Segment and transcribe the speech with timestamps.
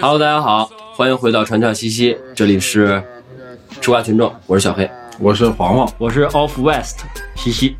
[0.00, 3.02] Hello，大家好，欢迎回到传唱西西，这里是
[3.80, 4.88] 吃瓜群众，我是小黑。
[5.18, 7.00] 我是黄黄，我是 Off West
[7.36, 7.76] 西西。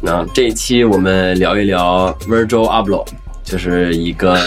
[0.00, 3.06] 那这一期我们聊一聊 Virgil Abloh，
[3.42, 4.38] 就是一个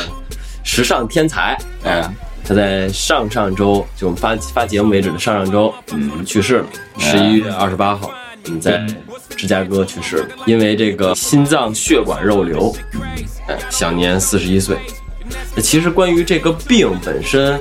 [0.64, 1.58] 时尚天才。
[1.84, 2.08] 哎，
[2.44, 6.66] 他在上上周，就我们发发节目为止的上上周，嗯，去世了，
[6.98, 8.12] 十一月二十八号，
[8.46, 8.86] 嗯，在
[9.30, 12.74] 芝加哥去世了，因为这个心脏血管肉瘤，
[13.48, 14.78] 哎，享年四十一岁。
[15.56, 17.60] 那其实关于这个病本身，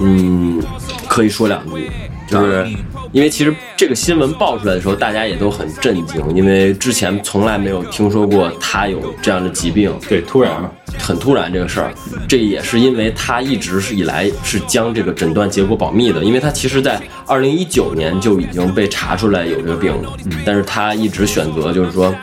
[0.00, 0.62] 嗯，
[1.06, 1.90] 可以说两句，
[2.28, 2.66] 就是
[3.12, 11.92] 因为其实这个新闻爆出来的时候，大家也都很震惊，因为之前从来没有听说过他有这样的疾病，对，突然了，很突然这个事儿，
[12.28, 20.12] 这也是因为他一直是以来是将这个诊断结果保密的，因为他其实在二零一九年就已经被查出来有这个病了，
[20.44, 22.14] 但是他一直选择就是说，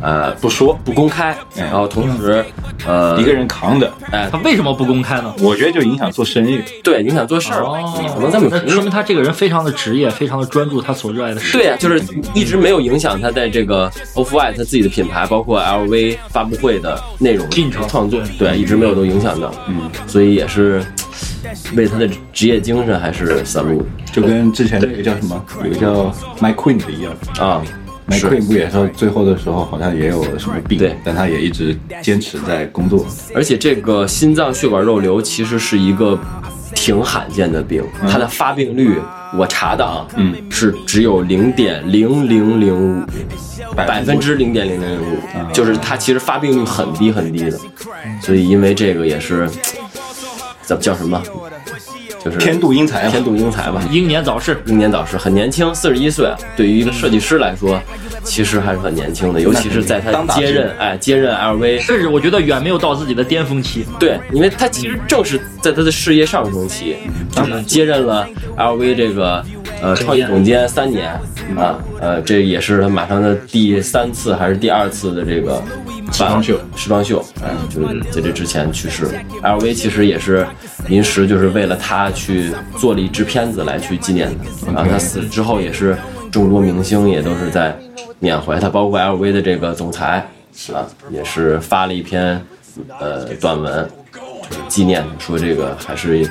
[0.00, 2.44] 呃，不说，不公开，嗯然后同时，
[2.86, 5.32] 呃，一个人扛着，哎他，为什么不公开呢？
[5.40, 6.60] 我觉得就影响做生意。
[6.82, 7.62] 对，影响做事儿，
[8.14, 11.56] 可能这么说明他这个人非常的职业，非常的专注他所热爱的事。
[11.56, 12.02] 对呀、就是
[12.34, 20.84] 一直没有影响他在这个 Off White 他自己的品牌，包括 LV 发布会的内容进程创作，对，一直没有都影响到，嗯，所以也是
[21.76, 23.82] 为他的职业精神还是 salute
[24.12, 27.62] 就跟之前那个叫什么，有个叫 My Queen 的一样啊，
[28.08, 28.28] ，My 是。
[28.28, 30.96] Queen 不也是最后的时候好像也有什么病，对。
[31.04, 33.06] 但他也一直坚持在工作。
[33.34, 36.18] 而且这个心脏血管肉瘤其实是一个
[36.74, 38.98] 挺罕见的病，它的发病率
[39.36, 43.04] 我查的啊，嗯，是只有零点零零零五，
[43.74, 47.58] 百分之零点零零零五，就是它其实发病率很低很低的，
[48.20, 49.48] 所以因为这个也是
[50.62, 51.22] 怎么叫什么，
[52.24, 56.36] 就是天妒英才天妒英才吧，英年早逝，英年早逝，很年轻，四十一岁啊。
[56.56, 57.80] 对于一个设计师来说，
[58.22, 63.84] 其实还是很年轻的，尤其是在他接任哎接任 LV 甚至我觉得远没有到自己的巅峰期。
[63.98, 66.96] 对，因为他其实正是在他的事业上升期，
[67.32, 69.44] 就是接任了 LV 这个
[69.82, 71.10] 呃创意总监三年
[71.56, 75.60] 啊，呃，这也是他马上的第三次还是第二次的这个
[76.12, 79.12] 时装秀时装秀，哎，就是在这之前去世了。
[79.42, 80.46] LV 其实也是
[80.88, 84.30] 临时就是为了他去做了一支片子来去纪念
[84.64, 85.96] 他，然后他死之后也是
[86.30, 87.76] 众多明星也都是在
[88.20, 90.26] 缅怀他，包括 LV 的这个总裁
[90.72, 92.40] 啊，也是发了一篇
[93.00, 93.88] 呃短文，
[94.48, 96.30] 就是纪念，说这个还是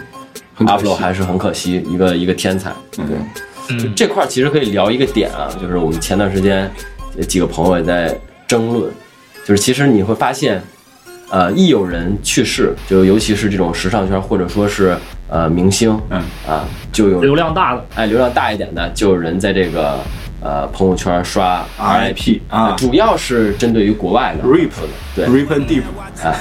[0.68, 2.72] 阿布洛还是很可惜，一个一个天才。
[2.92, 6.70] 对，就这块儿其实可以聊一个点啊，就是我们前段时间
[7.18, 8.16] 有几个朋友也在
[8.48, 8.92] 争论，
[9.46, 10.62] 就是其实你会发现，
[11.30, 14.98] 呃，一有人去世，就尤其是这种时尚圈或者说是
[15.30, 16.22] 呃明星，嗯。
[16.48, 20.00] 啊，就有流量大的，哎流量大一点的，就有人在这个
[20.42, 22.76] 呃朋友圈刷 RIP 啊。
[22.78, 24.48] 主要是针对于国外的。
[24.48, 24.72] Rip
[25.16, 25.26] 对。
[25.28, 25.84] Rip and Deep
[26.22, 26.36] 啊。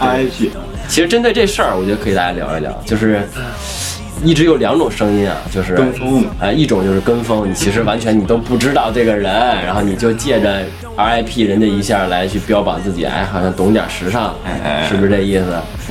[0.00, 0.50] RIP
[0.90, 3.22] 其实针对这事儿，我觉得可以大家聊一聊，就是
[4.24, 6.26] 一直有两种声音啊，就是跟风。
[6.40, 9.32] 啊、一种就是跟风，你其实完全你都不知道这个人，
[9.64, 10.64] 然后你就借着
[10.96, 15.44] RIP 人家一下来去标榜自己，哎，好像懂点时尚，哎是不是这意思？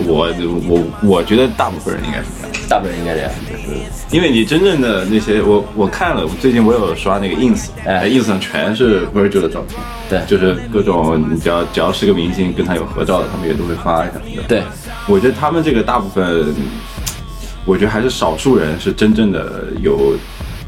[0.06, 0.28] 我
[0.68, 2.50] 我我觉得大部分人应该是这样。
[2.70, 3.32] 大部分人应该这样，
[3.68, 3.74] 嗯，
[4.12, 10.20] 因为你真正的那些，我我看了，最近我有刷那个 ins，哎，ins 上全是 Virgil 的照片，对。
[10.28, 14.14] 就是各种你只要只要是个明星跟他有合照的，他们也都会发一下。
[14.48, 14.62] 对，
[15.10, 16.54] 我觉得他们这个大部分，
[17.66, 20.16] 我觉得还是少数人是真正的有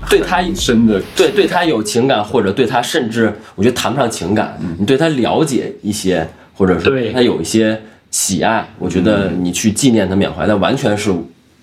[0.10, 7.80] 对他很深的对对他有情感，或者对他甚至我觉得谈不上情感，你对他了解一些，或者说对对他有一些
[8.10, 11.12] 喜爱，我觉得你去纪念他、缅怀他，完全是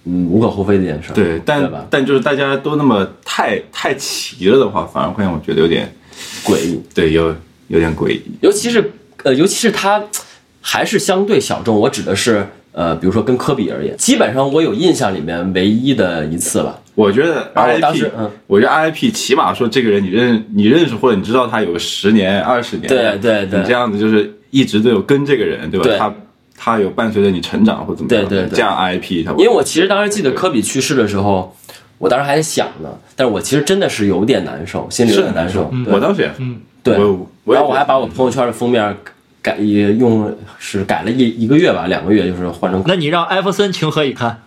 [0.04, 1.78] 嗯无可厚非的一件事儿，对，但对？
[1.90, 5.92] 但就是大家都那么太太齐了的话，反而会让我觉得有点
[6.44, 7.34] 诡异，对有
[7.66, 8.22] 有点诡异。
[8.40, 8.92] 尤其是
[9.24, 10.00] 呃，尤其是他
[10.60, 12.46] 还是相对小众，我指的是
[12.78, 25.84] 呃，比如说跟科比而言，基本上我有印象里面唯一的一次吧，我觉得当 RIP，时嗯我觉得 RIP 起码说这个人你认你认识或者你知道他有个十年二十年，对对对你这样子就是一直都有跟这个人，对吧？
[25.86, 26.14] 对他
[26.56, 31.52] 他有伴随着你成长或怎么样，对对对这样 RIP 他，因为我其实当时记得科比去世的时候，
[31.98, 35.68] 我当时还在想呢，但是我其实真的是有点难受，心里有是点难受。
[35.84, 38.96] 对我当时也，嗯，对，然后我还把我朋友圈的封面
[39.48, 44.42] 改也用是改了一一个月吧，两个月就是换成那你让艾弗森情何以堪？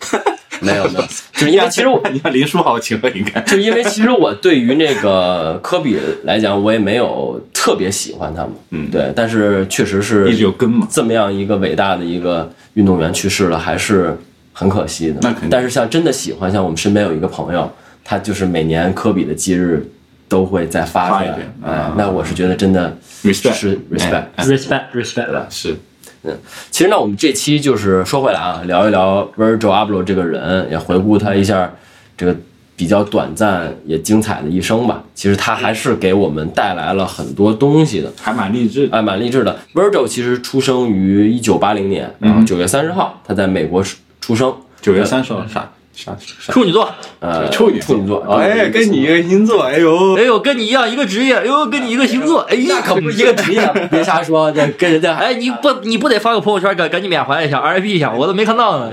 [0.60, 1.00] 没有没有，
[1.34, 3.44] 就是因为其实我你看林书豪情何以堪？
[3.44, 10.86] 就是因为其实我对于那个科比来讲，我也没有特别喜欢他嘛，嗯对，但是确实是一直有跟嘛。
[10.90, 14.18] 这么样一个伟大的一个运动员去世了，还是
[14.52, 15.18] 很可惜的。
[15.22, 17.70] 那肯定但是像真的喜欢，像我们身边有一个朋友，
[18.02, 19.88] 他就是每年科比的忌日
[20.28, 25.46] 都会再发出来啊，那我是觉得真的 Respect 是 respect，哎 respect respect，对吧？
[25.48, 25.76] 是，
[26.22, 26.36] 嗯，
[26.70, 31.72] 其实呢，我们这期就是说回来啊，聊一聊 Virgil Abloh 这个人，也回顾他一下
[32.16, 32.36] 这个
[32.76, 35.02] 比较短暂也精彩的一生吧。
[35.14, 38.96] 其实他还是给我们带来了很多东西的，还蛮励志的。
[38.96, 39.58] 哎，蛮励志的。
[39.74, 44.54] Virgil 其实出生于一九八零年，然后九月三十号，他在美国出出生。
[44.80, 45.68] 九月三十号啥
[46.38, 46.88] 处女座，
[47.20, 53.60] 呃，处女处女座，哎，跟你一个星座，哎呦，哎呦，跟你一样一个职业，哎呦，跟你一个星座，哎呀，那可不是一个职业，
[53.90, 58.92] 别瞎说，这跟人家还哎，你不你不得发个朋友圈，赶赶紧缅怀一下，RIP 一下，我都没看到呢。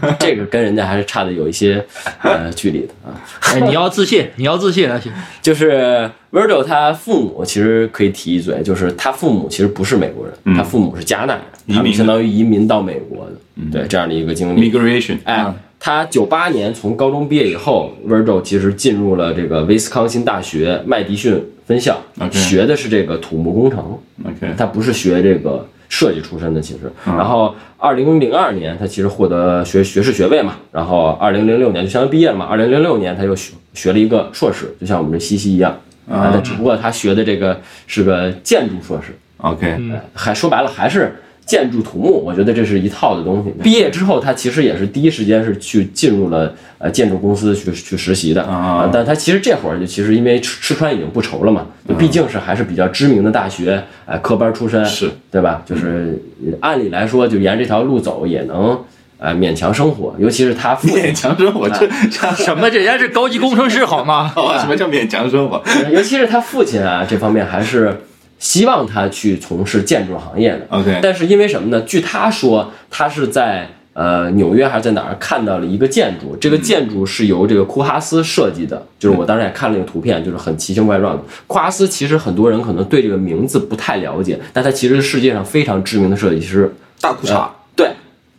[0.00, 1.84] 呃，这个跟人家还是差的有一些
[2.22, 3.12] 呃距离的啊。
[3.40, 5.12] 哎，你要自信，你要自信，那行。
[5.42, 13.32] 就是 Virgil 他父母其实可以提一嘴，就是他父母其实不是美国人，他父母是加拿大人，他们移民相当于移民到美国的，
[13.72, 14.70] 对这样的一个经历。
[14.70, 15.50] ，migration，哎，
[15.80, 21.98] 他九八年从高中毕业以后，Virgil 其实进入了这个威斯康星大学麦迪逊分校
[22.30, 23.98] 学的是这个土木工程。
[24.22, 26.80] ，OK，他不是学这个设计出身的，其实。
[27.06, 32.44] 然后二零零二年，他其实获得学学士学位嘛，然后二零零六年就相当于毕业了嘛。
[32.44, 35.74] 二零零六年他又学学了一个硕士，就像我们这西西一样
[36.10, 41.16] 啊，但只不过他学的这个是个建筑硕士，OK，呃还说白了还是。
[41.46, 43.54] 建筑土木，我觉得这是一套的东西。
[43.62, 55.62] 毕业之后，他其实也是第一时间是去进入了呃建筑公司去去实习的啊但他其实这会儿就其实因为吃吃穿已经不愁了嘛，就毕竟是还是比较知名的大学，哎，科班出身，是对吧？
[55.64, 58.76] 就是呃按理来说，就沿这条路走也能
[59.18, 62.70] 呃勉强生活，尤其是他父亲勉强生活，这这什么？
[62.70, 64.32] 这人家是高级工程师好吗？
[64.60, 68.02] 什么叫勉强生活尤其是他父亲啊，这方面还是
[68.38, 70.66] 希望他去从事建筑行业的。
[70.68, 71.80] ？OK，但是因为什么呢？
[71.82, 81.22] 据他说，他是在呃纽约还是在哪儿看到了一个建筑，这个建筑是由这个库哈斯设计的，就是我当时也看了那个图片，就是很奇形怪状的。
[81.46, 86.70] 库哈斯其实很多人可能对这个名字不太了解，但他其实是世界上非常知名的设计师。
[87.00, 87.36] 大裤衩，对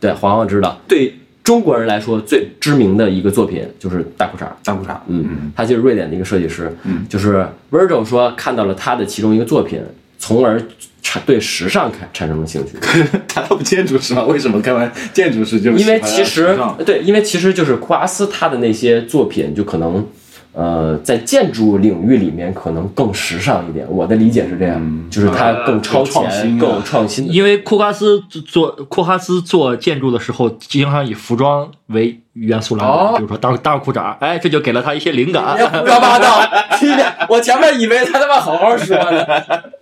[0.00, 0.80] 对，黄黄知道。
[0.86, 4.46] 对中国人来说，最知名的一个作品就是大裤衩。
[4.62, 9.80] 大裤衩，嗯，他就是瑞典的一个设计师，嗯，就是 Virgil 说看到了他的其中一个作品，
[10.18, 10.60] 从而
[11.00, 12.72] 产对时尚产产生了兴趣。
[13.26, 14.24] 他不建筑师吗？
[14.24, 16.54] 为什么看完建筑师就因为其实
[16.84, 20.06] 对，因为其实就是库阿斯他的那些作品，就可能
[20.52, 23.86] 呃在建筑领域里面可能更时尚一点。
[23.88, 27.32] 我的理解是这样，就是它更超前、更创新啊更有创新。
[27.32, 35.66] 因为库哈斯做库哈斯做建筑的时候，经常以服装为元素来哦，比如说大大裤衩，哎，这就给了他一些灵感别。
[35.66, 36.40] 胡说八道！
[36.78, 37.06] 听见？
[37.28, 39.26] 我前面以为他他妈好好说呢。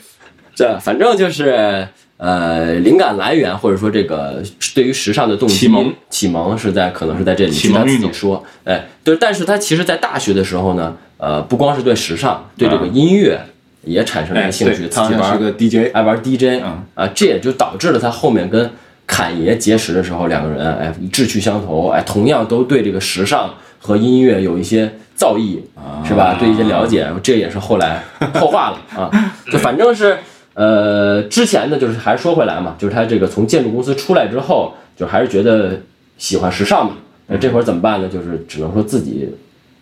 [0.55, 1.88] 这反正就是
[2.22, 4.40] 呃，灵感来源或者说这个
[4.76, 13.40] 对于时尚的动机启蒙，启蒙是在可能是在这里，据他自己说，哎，对，但是他其实在大学的时候呢，呃，不光是对时尚，对这个音乐
[13.82, 16.84] 也产生了哎，兴趣，对他爱玩他是个 DJ，爱玩 DJ，嗯。
[16.94, 18.70] 啊，这也就导致了他后面跟
[19.04, 25.58] 侃爷结识的时候，两个人哎志趣相投，哎，同样都对这个时尚和音乐有一些造诣，
[26.06, 26.36] 是吧？
[26.38, 28.04] 对一些了解，这也是后来
[28.34, 29.10] 后话了啊。
[29.50, 30.16] 就反正是
[30.54, 35.81] 呃，之前呢，就是还是说回来嘛，就是他这个从建筑公司出来之后，就还是觉得
[36.19, 36.96] 喜欢时尚嘛。
[37.26, 38.08] 那这会儿怎么办呢？
[38.08, 39.28] 就是只能说自己，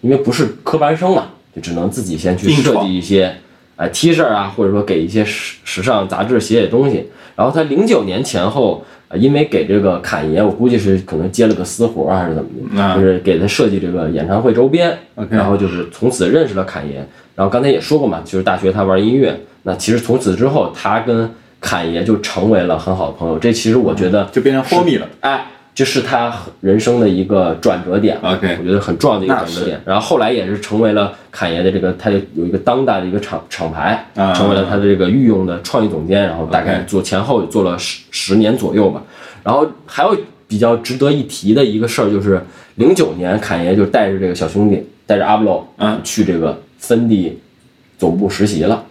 [0.00, 3.34] 因为不是科班生嘛，就只能自己先去设计一些。
[3.76, 7.08] 哎 T 恤啊，或者说给一些时时尚杂志写写东西。
[7.34, 14.95] 然后他零九年前后，呃因为给这个侃爷，我估计是可能接了个私活儿还是怎么的，啊就是给他设计这个演唱会周边。
[15.30, 16.97] 然后就是从此认识了侃爷。
[17.35, 23.38] 然后刚才也说过嘛，就是大学他玩音乐，那其实从此之后，他跟侃爷就成为了很好的朋友。
[23.38, 25.07] 这其实我觉得就变成 homie 了。
[25.21, 29.81] 哎，这是他人生的一个转折点 OK 我觉得很重要的一个转折点。
[29.85, 39.02] 然后后来也是成为了侃爷的这个，他有一个当代的一个厂厂牌，啊成为了他的这个御用的创意总监，然后大概做前后做了十十年左右吧。
[39.45, 40.17] 然后还有
[40.49, 42.40] 比较值得一提的一个事儿，就是
[42.76, 47.38] 零九年侃爷就带着这个小兄弟，带着阿布罗，嗯去这个芬迪
[47.99, 48.83] 总部实习了。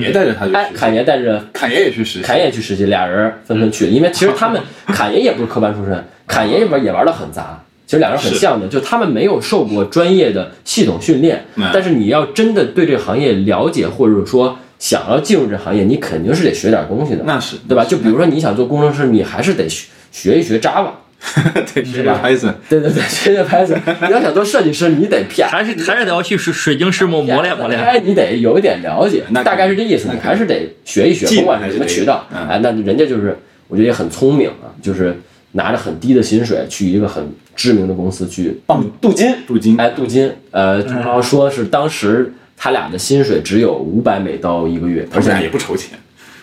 [0.00, 17.84] 也带着他去哎，实习，侃爷带着侃爷也去实习，侃爷去实习，俩人纷纷去，因为其实他们 侃爷也不是科班出身，侃爷也玩也玩的很杂，其实两人很像的，就他们没有受过专业的系统训练嗯，但是你要真的对这个行业了解，或者说想要进入这行业，你肯定是得学点东西的，那是对吧？
[17.84, 20.88] 就比如说你想做工程师，你还是得学学一学 Java，
[21.74, 23.78] 对，学吧 Python，对对对， 学学 Python。
[24.06, 27.80] 你要想做设计师，你得骗还是还是得要去水水晶石磨磨练磨练。
[27.80, 30.08] 哎，你得有一点了解那，大概是这意思。
[30.12, 32.26] 你还是得学一学，技能甭管是什么渠道。
[32.32, 33.36] 嗯哎，那人家就是，
[33.68, 35.16] 我觉得也很聪明啊，就是
[35.52, 37.26] 拿着很低的薪水去一个很
[37.56, 40.30] 知名的公司去棒镀金，镀金哎，镀金。
[40.50, 45.98] 呃，然后说是当时他俩的薪水只有五百美刀一个月，而且他也不愁钱，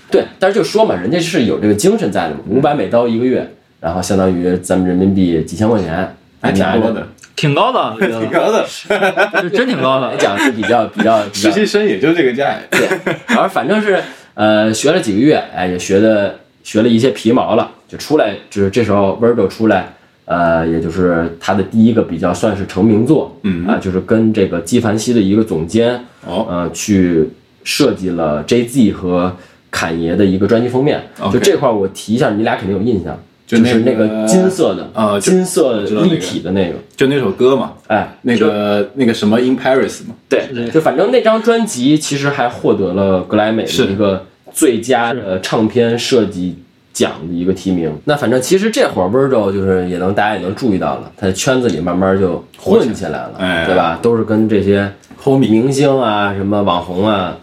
[0.10, 3.50] 对，但是就说嘛，人家是有这个精神在的嘛，五百美刀一个月，
[3.82, 8.88] 然后相当于咱们人民币几千块钱，还挺多的，挺高的，我觉得高的，是
[9.52, 10.12] 真挺高的。
[10.12, 12.56] 来讲是比较比较实习生也就这个价。
[12.70, 12.88] 对，
[13.28, 14.00] 然后反正是
[14.36, 19.94] 呃学了几个月，哎，也学的学了一些皮毛了，就出来，就是这时候 Virgil 出来，
[20.26, 23.66] 呃，也就是他的第一个比较算是成名作，嗯。
[23.68, 25.96] 啊，就是跟这个纪梵希的一个总监，
[26.28, 27.28] 哦，呃，去
[27.64, 29.36] 设计了 Jay-Z 和
[29.72, 31.02] 侃爷的一个专辑封面。
[31.32, 33.18] 就这块儿我提一下，你俩肯定有印象，
[33.52, 46.60] 就就是那个个金色的啊金色立体的那个，就那首歌嘛，哎，那个那个什么 In Paris 嘛，对，就反正那张专辑其实还获得了格莱美的一个最佳的唱片设计
[46.94, 47.94] 奖的一个提名。
[48.06, 53.66] 那反正其实这会儿 Virgil 就是也能大家也能注意到了，他在圈子里慢慢就混起来了，哎。
[53.66, 54.00] 对吧？
[54.02, 54.90] 都是跟这些
[55.22, 57.36] Homie 明星啊、什么网红啊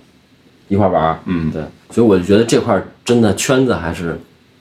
[0.69, 1.51] 一块玩儿，嗯。
[1.51, 4.19] 对，所以我就觉得这块真的圈子还是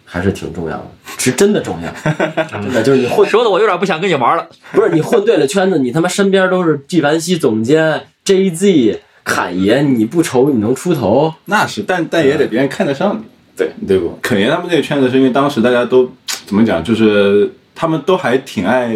[0.09, 0.87] 还是挺重要的，
[1.17, 1.91] 是真的重要，
[2.61, 4.47] 真的就是你混说的我有点不想跟你玩了。
[4.71, 11.33] 不是你混对了圈子，你他妈身边都是纪梵希总监、Jay-Z、侃爷，你不愁你能出头？
[11.45, 13.23] 那是，但但也得别人看得上你，
[13.57, 14.17] 对对不？
[14.21, 16.09] 肯爷他们这个圈子是因为当时大家都
[16.45, 18.89] 怎么讲，就是他们都还挺爱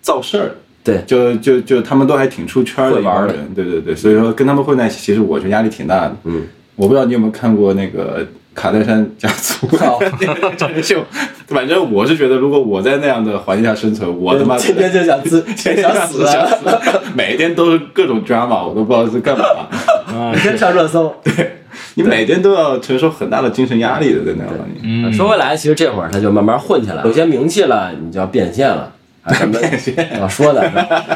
[0.00, 0.56] 造事儿的。
[0.84, 6.16] 对就就就他们都还挺出圈儿的玩儿的帮人，对对对，所以说跟他们混在一起，其实我觉得压力挺大的。
[6.24, 9.66] 嗯，我不知道你有没有看过那个卡戴珊家族
[10.56, 11.02] 真人秀，
[11.48, 19.44] 反正我是觉得，如果我在那样的环境下生存，我他妈天天就想自天天想死想啊，死，每天都是各种 drama，我都不知道是干嘛。
[20.12, 21.14] 啊每天上热搜。
[21.24, 21.58] 对
[21.94, 24.82] 你每天都要承受很大的精神压力的，在那环境。
[24.82, 28.92] 嗯，说回来，其实这会儿他就慢慢混起来了，有些名气了，你就要变现了。
[29.22, 29.56] 啊，什么
[30.20, 30.70] 我说的？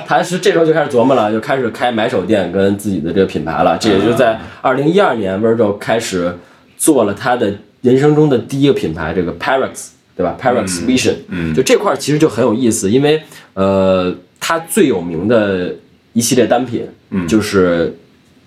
[0.06, 3.76] 他是这时候就开始琢磨了，就开始开买手店跟自己的这个品牌了。
[3.78, 6.34] 这也就在二零一二年，Virgil 开始
[6.76, 7.52] 做了他的
[7.82, 11.54] 人生中的第一个品牌，这个 Pyrex，对吧？Pyrex Vision，嗯。
[11.54, 13.22] 就这块其实就很有意思，因为
[13.54, 15.74] 呃，它最有名的
[16.12, 17.26] 一系列单品，嗯。
[17.26, 17.96] 就是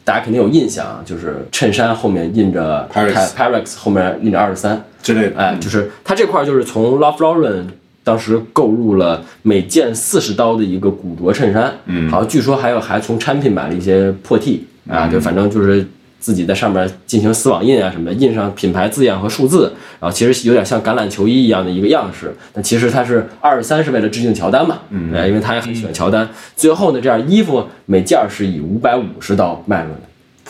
[0.03, 7.65] 大家肯定有印象啊，就是衬衫后面印着 Pyrex 后面印着二十三，之类的，哎，就是它这块就是从 Love Lauren
[8.03, 12.09] 当时购入了每件四十刀的一个古着衬衫，嗯。
[12.09, 15.85] 好像据说还有还从产品买了一些破 T 啊，就反正就是
[16.19, 26.27] 自己在上面进行丝网印啊什么的，印上品牌字样和数字，然后其实有点像橄榄球衣一样的一个样式，但其实它是二十三是为了致敬乔丹嘛，嗯，因为他也很喜欢乔丹。
[26.55, 29.99] 最后呢，这件衣服每件是以五百五十刀卖出的。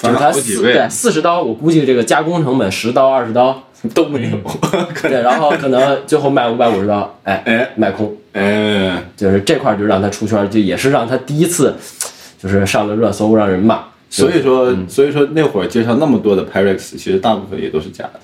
[0.01, 4.37] 就是它翻了好几倍四对四十刀，我估计这个加工成本十刀二十刀， 都没有。
[5.03, 11.75] 对，然后可能最后卖五百五十刀，哎 哎卖空，哎，就是这块就让他出圈，就也是让他第一次
[12.41, 13.83] 就是上了热搜，让人骂。
[14.09, 18.19] 所以说，所以说那会儿介绍那么多的 Pyrex，其实大部分也都是假的。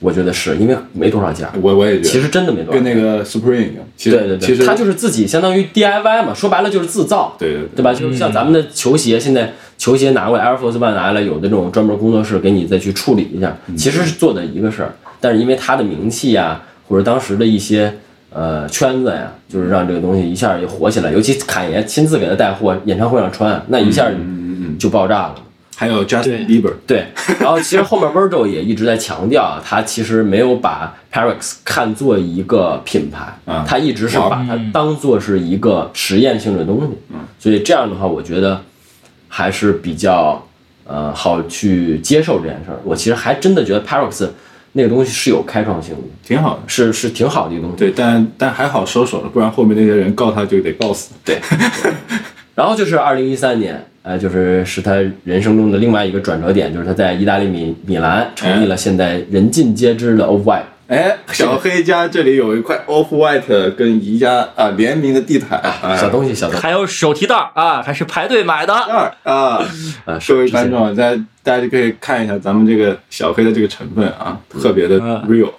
[0.00, 2.80] 我觉得是因为没多少假，我我也觉得，其实真的没多少。
[2.80, 7.92] 跟那个 Supreme 一样，其实对对对，其实他就是自己相当于 DIY 嘛，说白了就是自造，对对对吧？
[7.92, 14.94] 就是像咱们的球鞋，现在球鞋拿过来，Air Force One 拿来，有的这种专门工作室给你再去处理一下，其实是做的一个事儿。
[15.20, 17.94] 但是因为他的名气呀，或者当时的一些
[18.32, 21.12] 呃圈子呀，就是让这个东西一下就火起来。
[21.12, 24.10] 尤其侃爷亲自给他带货，演唱会上穿，那一下
[24.80, 25.34] 就爆炸了。
[25.76, 27.06] 还有 Justin Bieber，对，
[27.38, 38.60] 然后其实后面 Virgil 也一直在强调啊，他其实没有把 Parex 看作一个品牌，啊他一直是把它当做是一个实验性的东西，所以这样的话，我觉得
[39.26, 40.46] 还是比较
[40.84, 42.78] 呃好去接受这件事儿。
[42.84, 44.28] 我其实还真的觉得 Parex
[44.72, 46.62] 那个东西是有开创性的，挺好的。
[46.66, 47.78] 是是挺好的一个东西。
[47.78, 51.14] 对，但但还好收手了，不然后面那些人告他就得告死。
[51.24, 51.40] 对，
[52.54, 60.62] 然后就是二零一三年，呃，就是是他人生中的另外一个转折点，就是他在意大利米米兰成立了现在人尽皆知的 Off White。
[60.88, 68.74] 哎，小黑家这里有一块 Off White 跟宜家啊联名的地毯啊，小东西，小东西，还有手提袋儿啊，还是排队买的。
[68.74, 69.62] 二 啊，
[70.06, 75.50] 呃， 各位观众，大家大家就可以看一下咱们这个小黑的这个成分啊，特别的嗯 real。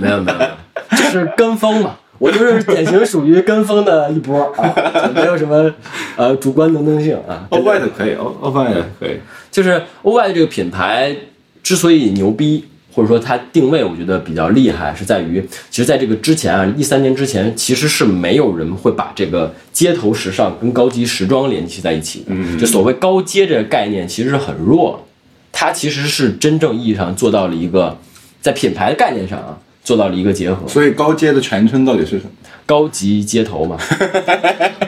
[0.00, 1.96] 没有没有没有，就 是跟风嘛。
[2.20, 5.72] 我就是典型属于跟风的一波啊，没有什么
[6.16, 7.48] 呃主观能动性啊。
[7.50, 9.16] Off White 可以，Off Off White 可以。
[9.50, 11.16] 就是 o y 这个品牌
[11.62, 22.26] 之所以牛逼，或者说它定位，我觉得比较厉害，是在于，其实在这个之前啊，一三年之前，其实是没有人会把这个街头时尚跟高级时装联系在一起的。
[22.28, 25.06] 嗯就所谓高阶这个概念，其实是很弱，
[25.50, 27.96] 它其实是真正意义上做到了一个
[28.42, 29.58] 在品牌的概念上啊。
[29.90, 32.30] 做到了一个结合，所以高阶的全称到底是什么？
[32.64, 33.76] 高级街头嘛。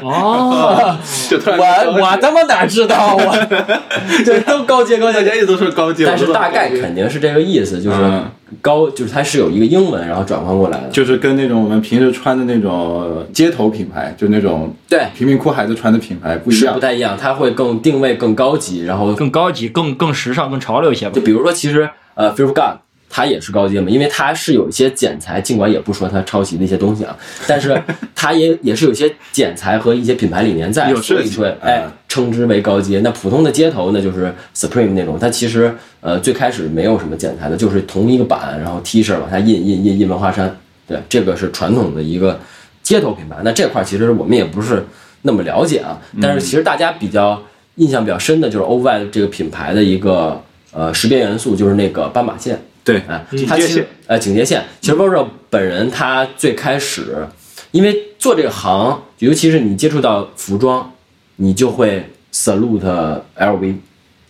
[0.00, 0.96] 哦，
[1.28, 3.36] 就突然我我他妈哪知道我，
[4.24, 8.24] 这都高阶高阶大家一直都说高阶，但是大概肯定是这个意思，就是嗯
[8.60, 10.88] 高，就是它是有一个英文，然后转换过来的。
[10.90, 16.78] 就是跟那种我们平时穿的那种街头品牌，就那种对，贫民窟孩子穿的品牌不一样是不。
[16.78, 21.20] 太一样，它会更定位更高级，然后更高级、更更时尚、更潮流一些吧就。
[21.22, 22.78] 比如说，其实呃 f e a r of God
[23.14, 27.14] 它也是高阶嘛，因为它是有一些剪裁，尽管也不说它抄袭的一些东西啊，
[27.46, 27.78] 但是
[28.14, 33.00] 它也也是有些剪裁和一些品牌理念在，有设计所以说哎嗯称之为高阶。
[33.00, 42.40] 那普通的街头呢，就是 Supreme 那种，它其实呃最开始没有什么剪裁的，就是同一个版，然后 T 恤往下印印印印文化衫，对，这个是传统的一个
[42.82, 43.36] 街头品牌。
[43.44, 44.84] 那这块儿其实我们也不是
[45.22, 47.42] 那么了解啊，但是其实大家比较
[47.76, 50.42] 印象比较深的就是 o v i 这个品牌的一个
[50.72, 52.58] 呃识别元素，就是那个斑马线。
[52.84, 57.26] 对，哎，警它其实呃警戒线，其实 Virgil 本人他最开始，
[57.70, 60.92] 因为做这个行，尤其是你接触到服装，
[61.36, 63.74] 你就会 salute LV，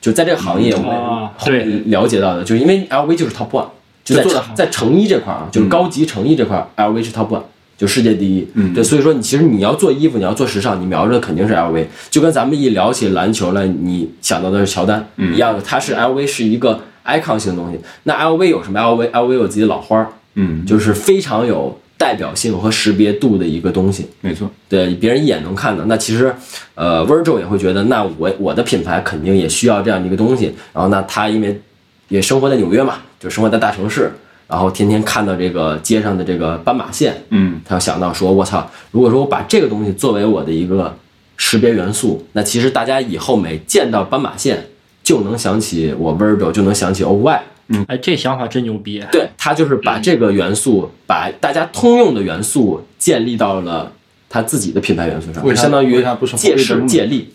[0.00, 3.66] 就在这个行业我啊后面了解到的，就是因为 LV 就是 top one，
[4.04, 7.42] 就在就做的在成衣这块儿啊，就是高级成衣这块儿，LV 是 top one。
[7.74, 8.72] 就世界第一，嗯。
[8.72, 17.78] 对，所以说你其实你要做衣服，你要做时尚，你瞄着的肯定是 LV，就跟咱们一聊起篮球来，你想到的是乔丹、一样的，它是 LV 是一个 icon 性的东西。
[18.04, 24.08] 那 LV 有什么？LV，LV 有自己的老花儿，嗯，就是非常有代表性和识别度的一个东西。
[24.20, 25.84] 没错，对，别人一眼能看到。
[25.84, 26.34] 那其实，
[26.74, 30.54] 呃，Virgil 也会觉得，那我我的品牌肯定也需要这样的一个东西。
[30.72, 31.60] 然后，那他因为
[32.08, 34.10] 也生活在纽约嘛，就生活在大城市，
[34.48, 40.96] 然后天天看到这个街上的这个斑马线，嗯，他要想到说，我操，如果说我把这个东西作为我的一个
[41.36, 44.66] 识别元素，那其实大家以后每见到斑马线
[45.02, 47.38] 就能想起我 Virgil，就能想起 OY。
[47.68, 49.02] 嗯哎，这想法真牛逼！
[49.10, 53.90] 对，他就是把这个元素，把大家通用的元素建立到了
[54.28, 56.04] 他自己的品牌元素上，就相当于
[56.36, 57.32] 借势借力。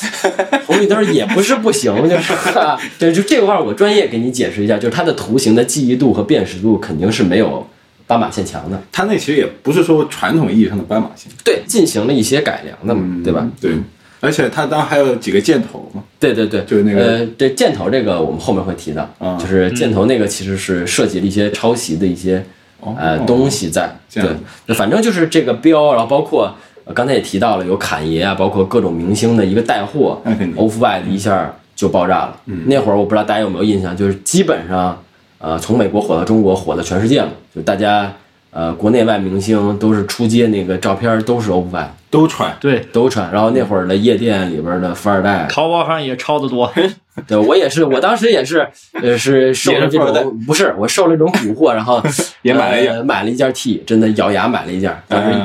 [0.66, 7.66] 红绿灯也不是不行，就是啊， 对，就这个块儿我专业给你解释一下，就是它的图形的记忆度和辨识度肯定是没有
[8.06, 13.48] 斑马线强的，它那其实也不是说传统意义上的斑马线，对，进行了一些改良的嘛，对吧？
[13.60, 13.72] 对，
[14.20, 19.36] 而且它当然还有几个箭头嘛，对对对，就是那个呃，这箭头这个我们后面会提到，啊。
[19.38, 22.44] 就是箭头那个其实是涉及了一些抄袭的一些
[22.80, 22.94] 哦。
[22.98, 24.24] 呃东西在，对，
[24.66, 26.52] 那反正就是这个标，然后包括
[26.84, 30.20] 呃刚才也提到了有侃爷啊，包括各种明星的一个带货
[30.56, 32.36] ，off white 一下就爆炸了。
[32.46, 32.62] 嗯。
[32.66, 35.00] 那会儿我不知道大家有没有印象，就是基本上
[35.38, 38.12] 呃从美国火到中国，火到全世界嘛，就大家
[38.50, 46.72] 呃国内外明星都是出街那个照片都是 Off White 都穿，对，都穿，然后那会儿的夜店里边的富二代， 淘宝上也抄的多。
[47.26, 52.00] 对我也是，我当时也是，呃，是受了这种不是我受了这种蛊惑，然后
[52.42, 52.94] 也买了一件。
[52.94, 55.38] 呃买了一件 T，真的咬牙买了一件，当时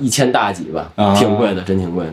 [0.00, 2.12] 一一千大几吧啊，挺贵的，真挺贵的。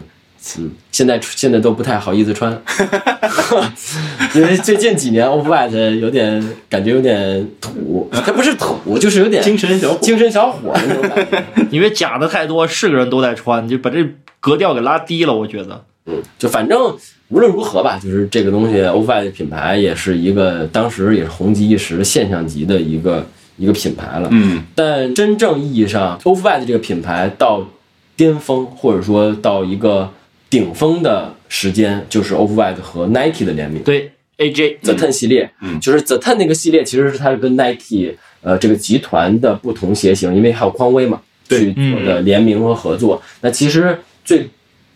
[0.57, 2.51] 嗯，现在现在都不太好意思穿，
[4.33, 11.43] 因为最近几年 Off White 有点感觉有点土，它不是土，就是有点精神小伙精神小伙的那种感觉。
[11.71, 14.05] 因为假的太多，是个人都在穿，就把这
[14.39, 15.33] 格调给拉低了。
[15.33, 16.95] 我觉得，嗯，就反正
[17.29, 23.25] 无论如何吧，就是这个东西 Off White 品牌也是一个当时也是红极一时的现象级的一个
[23.57, 24.29] 一个品牌了。
[24.31, 27.67] 嗯，但真正意义上 Off White 这个品牌到
[28.15, 30.09] 巅峰，或者说到一个
[30.49, 33.83] 顶峰的时间，就是 Off White 和 Nike 的联名。
[33.83, 35.79] 对 AJ The Ten 系列，嗯。
[35.79, 41.73] 就是 The Ten 那个系列，其实是它是跟 Nike 呃这个集团的不同鞋型，因为还有匡威嘛，对。
[41.73, 43.21] 去做的联名和合作。
[43.41, 44.47] 那其实最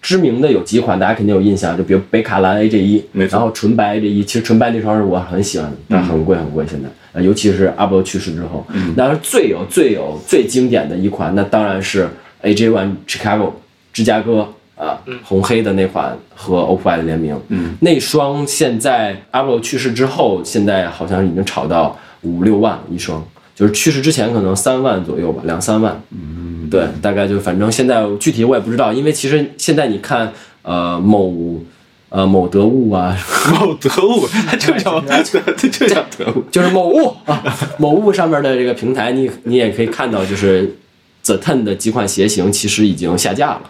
[0.02, 8.94] 知名的有几款，大家肯定有印象，就比如北卡蓝 AJ 一，然后纯白 AJ 一，其实纯白那双是我很喜欢的，但很贵很贵，现在，呃尤其是阿波罗去世之后，嗯。
[8.96, 12.10] 那是最有最有最经典的一款，那当然是
[12.42, 13.52] AJ One Chicago
[13.94, 14.48] 芝加哥
[14.82, 26.02] 啊，红黑的那款和 Off White 联名，嗯，那双现在 Apple 去世之后，现在好像已经炒到五六万一双，就是去世之前可能三万左右吧，两三万。
[26.10, 31.60] 嗯，对，大概就反正现在具体我也不知道，因为其实现在你看，呃，某
[32.10, 33.15] 呃某得物啊，
[33.54, 35.39] 某得物，它就叫它就
[35.88, 37.44] 叫得物， 就是某物啊，
[37.78, 40.76] 某物上面的这个平台，你你也可以看到，就是
[41.24, 43.62] The Ten 的几款鞋型其实已经下架了，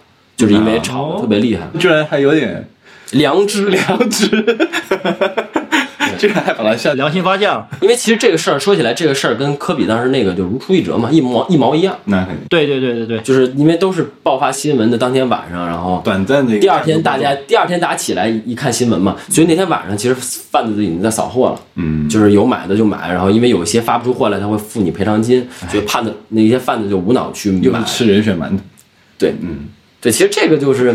[0.42, 2.68] 就是因为炒得特别厉害，居然还有点
[3.12, 3.68] 良知。
[3.68, 4.26] 良 良知，
[6.18, 7.66] 居然还把它下，良心发现了。
[7.80, 28.62] 因为其实这个事儿说起来，这个事儿跟科比当时那个就如出一辙嘛，一毛一毛一样，那肯定对对对对对，就是因为都是爆发新闻的当天晚上，然后短暂的第二天大家第二天大家起来一看新闻嘛，所以那天晚上其实贩子已经在扫货了，嗯，就是有买的就买，然后因为有一些发不出货来，他会付你赔偿金，就判的那些贩子就无脑去买又是，吃人血馒头，
[29.18, 29.66] 对嗯，
[30.02, 30.94] 对，其实这个就是，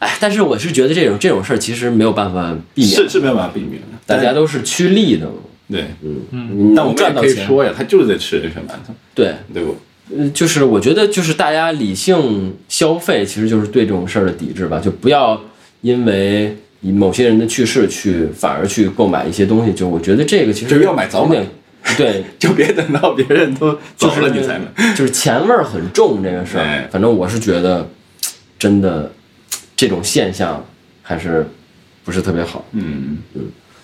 [0.00, 5.34] 哎，但是我是觉得这种这种事儿其实没有办法避免，是是没有办法避免的，大家都是趋利的嘛，
[5.70, 9.76] 对，嗯，但我们也赚到钱，可以说呀，他就是在吃人血馒头，对，对不？
[10.10, 15.40] 嗯，就是我觉得就是大家理性消费，其实就是对这种事儿的抵制吧，就不要
[15.80, 21.46] 因为某些人的去世去反而去购买一些东西，就我觉得这个其实就是要买早点，
[21.96, 24.94] 对，就别等到别人都就是走了你才买。
[24.94, 27.88] 就是钱味儿很重这个事哎儿，反正我是觉得
[28.58, 29.12] 真的
[29.76, 30.64] 这种现象
[31.02, 31.46] 还是
[32.04, 32.64] 不是特别好。
[32.72, 33.18] 嗯，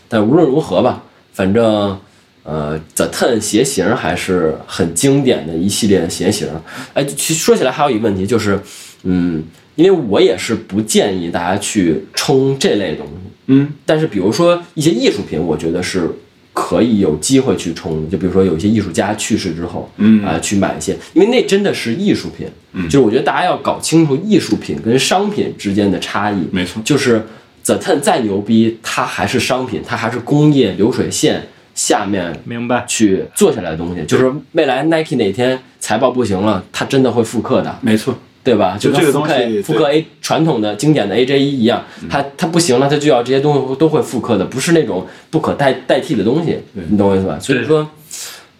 [0.08, 1.98] 但无论如何吧，反正
[2.42, 6.48] 呃，The Ten 鞋型还是很经典的一系列的鞋型。
[6.94, 8.58] 哎，其实说起来还有一个问题就是，
[9.02, 13.12] 嗯，因为我也是不建议大家去冲这类东西。
[13.46, 16.10] 嗯，但是比如说一些艺术品，我觉得是
[16.52, 18.10] 可以有机会去冲的。
[18.10, 22.46] 就比如说有一些艺术家去世之后，嗯啊、去买一些，因为那真的是艺术品。
[22.72, 26.48] 嗯，就是我觉得大家要搞清楚艺术品跟商品之间的差异。
[26.52, 27.24] 没错就是
[27.64, 32.84] The Ten 再牛逼，它还是商品，它还是工业流水线下面明白。
[32.86, 34.04] 去做下来的东西。
[34.04, 37.78] 就是未来 Nike 哪天财报不行了，它真的会复刻的。
[37.80, 38.76] 没错，对吧？
[38.81, 47.38] 就跟复刻这个东西复刻 A 传统的经典的 AJ 一一样，它它不行了，它就要这些东西都会复刻的，不是那种不可代代替的东西，你懂我意思吧？
[47.38, 47.87] 所以说，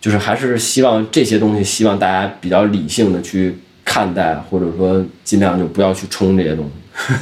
[0.01, 7.15] 就是还是希望这些东西，希望大家比较理性的去看待，或者说尽量就不要去冲这些东西。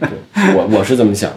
[0.00, 1.36] 对我我是这么想的。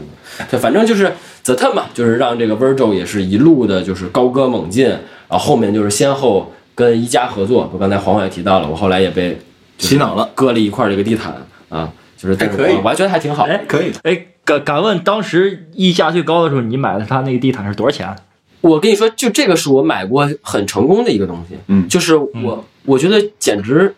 [0.52, 1.12] 对，反正就是
[1.44, 9.36] The Ten 嘛，就是让这个 Virgil 也是一路的就是高歌猛进，然后后面就是先后跟一加合作，我刚才黄黄也提到了，我后来也被
[9.78, 11.36] 洗脑了，割了一块这个地毯
[11.70, 13.44] 啊，就是但是还可以我我还觉得还挺好。
[13.44, 14.00] 哎可以的。
[14.04, 18.16] 哎，敢敢问当时溢价最高的时候，你买的他那个地毯是多少钱？
[18.62, 23.96] 我跟你说，就这个是我买过很成功的一个东西，嗯就是我我觉得简直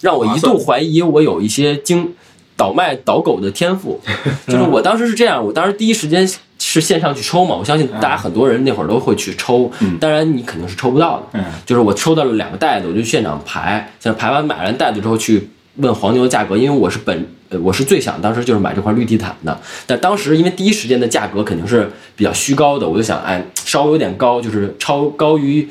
[0.00, 2.14] 让我一度怀疑我有一些经
[2.58, 3.98] 倒卖倒狗的天赋，
[4.48, 11.44] 就是我当时是这样，我当时第一时间是线上去抽嘛，我相信大家很多人那会儿都会去抽，当然你肯定是抽不到的，嗯。
[11.64, 25.66] 就是我抽到了两个袋子，我就现场排，现场排完买完袋子之后去问黄牛的价格，因为我是本呃我是最想当时就是买这块绿地毯的，但当时因为第一时间的价格肯定是比较虚高的，我就想哎稍微有点高，就是超高于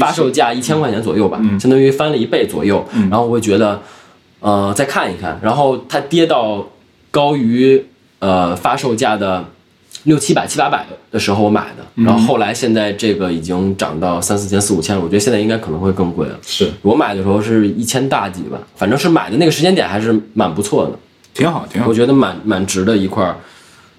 [0.00, 1.60] 发售价一千块钱左右吧，嗯。
[1.60, 3.80] 相当于翻了一倍左右，然后我会觉得
[4.40, 6.68] 呃再看一看，然后它跌到
[7.10, 7.86] 高于
[8.18, 9.44] 呃发售价的。
[10.04, 16.38] 六七百、七八百的时候我买的，然后后来现在这个已经涨到三四千、四五千了，我觉得现在应该可能会更贵了。
[16.40, 20.98] 是我买的时候是一千大几吧，反正是买的那个时间点还是蛮不错的，
[21.34, 21.92] 挺好，挺好我。
[21.92, 23.36] 觉得蛮蛮值的一块儿。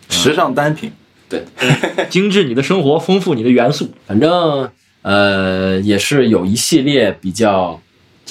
[0.09, 0.91] 时尚单品，
[1.29, 1.43] 对，
[2.09, 3.87] 精致你的生活，丰富你的元素。
[4.07, 4.67] 反正
[5.03, 7.79] 呃也是有一系列比较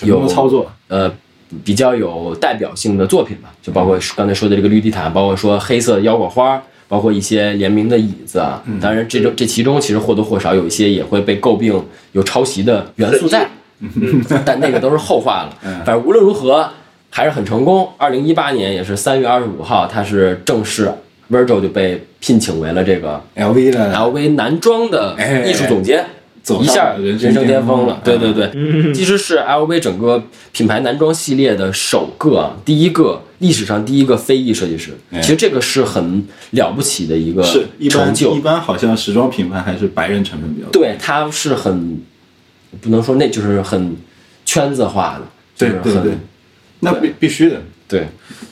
[0.03, 1.09] 有的操作，呃
[1.65, 8.63] 比较有代表性的作品吧，就包括刚才说的这个绿地毯，包括说黑色腰果花，包括一些联名的椅子啊。
[8.81, 11.83] 当然，这种这其中其实或多或少有一些也会被诟病
[12.13, 13.49] 有抄袭的元素在，
[13.81, 15.57] 嗯， 但那个都是后话了。
[15.85, 16.69] 反正无论如何
[17.11, 17.89] 还是很成功。
[17.97, 20.93] 二零一八年也是三月二十五号，他是正式
[21.31, 26.05] Virgil 就被聘请为了这个 LV 的 LV 男装的哎艺术总监，
[26.43, 28.01] 走一下人人生巅峰了。
[28.05, 30.23] 对嗯对对，其实是 LV 整个
[30.53, 34.97] 品牌男装系列的首个啊，第一个历史上第一个非裔设计师。
[35.11, 38.41] 哎其实这个是很了不起的一个是一般成就一。
[38.41, 40.83] 般好像时装品牌还是白人成分比较多。
[40.83, 42.01] 对，他是很
[42.81, 43.97] 不能说那就是很
[44.45, 45.27] 圈子化的，
[45.57, 46.19] 就是很对对对，
[46.81, 47.61] 那必必须的。
[47.87, 48.07] 对，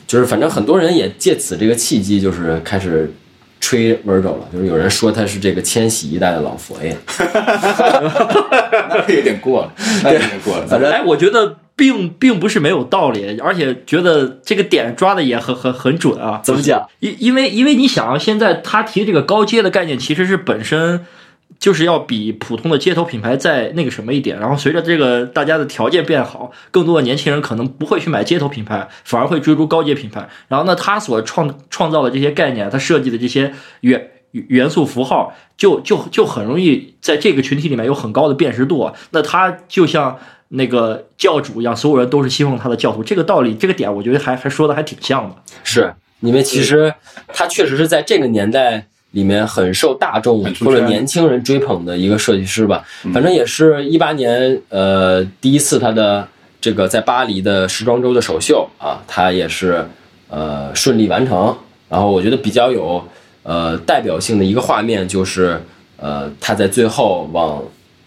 [0.06, 3.12] 就是反正很多人也借此这个契机，就是开始
[3.60, 6.96] 吹 Virgil 了，就是有人说他是这个千禧一代的老佛爷。
[8.88, 10.66] 那 有点过了， 那有点过了。
[10.66, 16.40] 反正哎，我觉得并并不是没有道理，而且觉得这个点抓的也很很很准啊。
[16.42, 16.86] 怎么讲？
[17.00, 21.04] 因因为因为你想啊，现在他提这个高阶的概念，其实是本身
[21.58, 24.38] 就是要比普通的街头品牌再那个什么一点。
[24.38, 30.28] 然后随着这个大家的条件变好，更多的年轻人可能不会去买街头品牌，反而会追逐高阶品牌。
[30.48, 38.90] 然后呢，他所创创造的这些概念，他设计的这些元元素符号，就就就很容易在这个群体里面有很高的辨识度。
[39.10, 40.18] 那他就像。
[40.50, 45.36] 那个教主一样，所有人都是信奉他的教徒，这个道理，这个点，我觉得还还说的还挺像的。
[45.62, 46.94] 是因为其实
[47.34, 52.84] 他确实是在这个年代里面很受大众或者年轻人追捧的一个设计师吧。
[53.12, 56.26] 反正也是一八年，呃，第一次他的
[56.60, 59.86] 这个在巴黎的时装周的首秀啊，他也是
[60.28, 61.56] 呃顺利完成。
[61.88, 63.02] 然后我觉得比较有
[63.42, 65.58] 呃代表性的一个画面就是
[65.96, 67.62] 呃他在最后往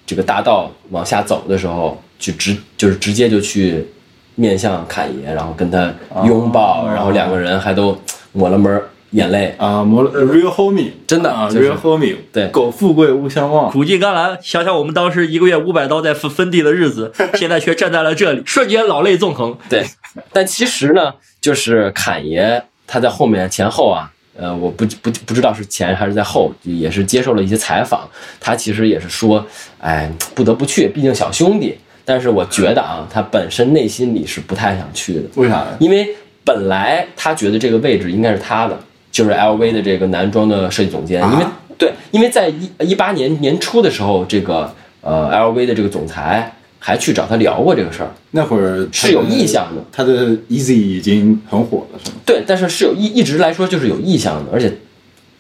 [0.06, 3.88] 这个大道往下走的时候，就直就是直接就去
[4.36, 5.92] 面向侃爷，然后跟他
[6.26, 7.98] 拥抱，哦然后两个人还都
[8.34, 9.56] 抹了门儿眼泪。
[9.58, 13.72] 啊，摩了 real homie，真的啊就是，real homie，对苟富贵勿相忘。
[13.72, 19.58] 苦尽甘来，想想我们当时一个月五百刀在分分地的日子，现在却站在了这里，瞬间老泪纵横。
[19.70, 19.86] 对，
[20.34, 28.08] 但其实呢，就是侃爷他在后面前后啊，呃，我不不不知道是前还是在后，也是接受了一些采访，
[28.40, 29.46] 他其实也是说，
[29.80, 31.78] 哎，不得不去，毕竟小兄弟。
[32.04, 35.78] 但是我觉得啊，他本身内心里是不太想去的，为啥呢？
[35.80, 36.10] 因为
[36.44, 38.78] 本来他觉得这个位置应该是他的，
[39.12, 49.84] 就是 LV 的这个男装的设计总监，因为啊对，因为在一一八年年初的时候，这个呃 LV 的这个总裁还去找他聊过这个事儿，那会儿是有意向的。
[49.92, 52.18] 他的 Easy 已经很火了，是吗？
[52.26, 54.72] 对，但是是有一一直来说就是有意向的，而且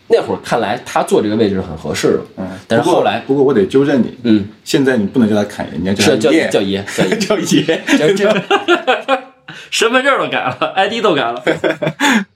[0.07, 2.19] 那会儿看来他坐这个位置是很合适的。
[2.37, 6.83] 嗯，但是后来不过我得纠正你，嗯，现在你不能叫他侃爷，你要叫叫爷， 叫爷
[7.19, 7.63] 叫爷
[7.97, 8.43] 叫爷。
[9.69, 11.41] 身份证都改了，ID 都改了。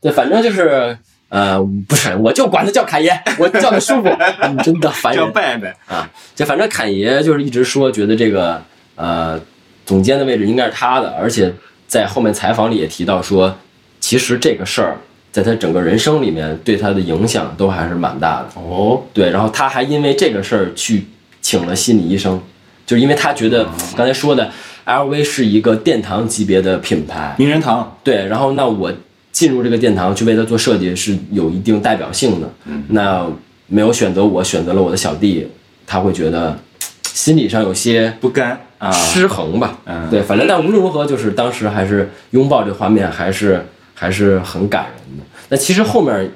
[0.02, 0.98] 对，反正就是
[1.29, 4.09] 呃，不是，我就管他叫侃爷， 我叫他舒服，
[4.41, 6.09] 嗯真的烦叫人拜拜，啊！
[6.35, 8.61] 就反正侃爷就是一直说觉得这个
[8.95, 9.39] 呃
[9.85, 11.51] 总监的位置应该是他的，而且
[11.88, 13.57] 在后面采访里也提到说，
[13.99, 14.97] 其实这个事儿
[15.31, 18.49] 在他整个人生里面对他的影响都还是蛮大的。
[18.61, 21.05] 哦，对，然后他还因为这个事儿去
[21.41, 22.39] 请了心理医生，
[22.85, 24.49] 就是因为他觉得刚才说的
[24.85, 28.93] LV 是一个殿堂级别的品牌，名人堂，对，然后那我
[29.36, 32.50] 进入这个殿堂去为他做设计是有一定代表性的，
[32.88, 33.28] 那
[33.67, 35.45] 没有选择我，选择了我的小弟，
[35.86, 36.58] 他会觉得
[37.04, 39.78] 心理上有些不甘啊，失衡吧。
[39.86, 45.24] 嗯对，反正但无论如何，就是当时还是拥抱这个画面还是还是很感人的。
[45.50, 46.32] 那其实后面，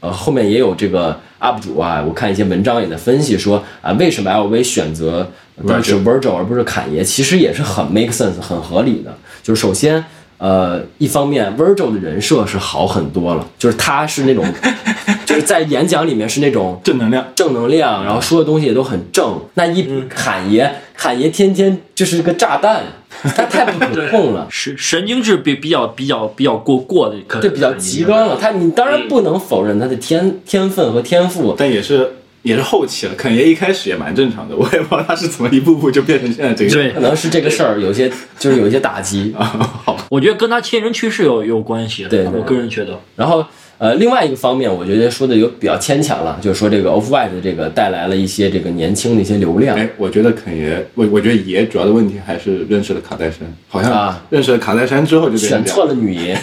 [0.00, 5.30] 呃，后面也有这个 UP 主啊，我看一些文章也在分析说啊，为什么 LV 选择
[5.68, 9.16] 当时 Virgil 而不是侃爷，其实也是很 make sense、很合理的。
[9.40, 10.04] 就是首先。
[10.44, 14.44] 呃，一方面，Virgil 的人设是好很多了，就是他是那种，
[15.24, 19.40] 就是在演讲里面是那种正能量，正能量，然后说的东西也都很正。
[19.54, 22.82] 那一比侃爷，侃爷天天就是个炸弹，
[23.22, 28.36] 他太不可控了 神神经质比比较比较比较过过的，可对，比较极端了。
[28.38, 36.90] 他你当然不能否认他的天天分和天赋，但也是也是后期了，肯爷一开始也蛮正常的，我也不知道他是怎么一步步就变成现在这个样。
[36.90, 39.34] 对可能是这个事儿有些就是有一些打击。
[39.38, 39.42] 啊，
[39.82, 42.04] 好，我觉得跟他亲人去世有有关系。
[42.04, 43.44] 对对我个人觉得，然后
[43.78, 49.76] 呃，另外一个方面，我觉得说的有比较牵强了，就是说这个 Off White 的这个带来了一些这个年轻的一些流量。
[49.76, 56.38] 哎，我觉得肯爷，我我觉得爷主要的问题还是认识了卡戴珊，好像啊认识了卡戴珊之后就选错了女爷，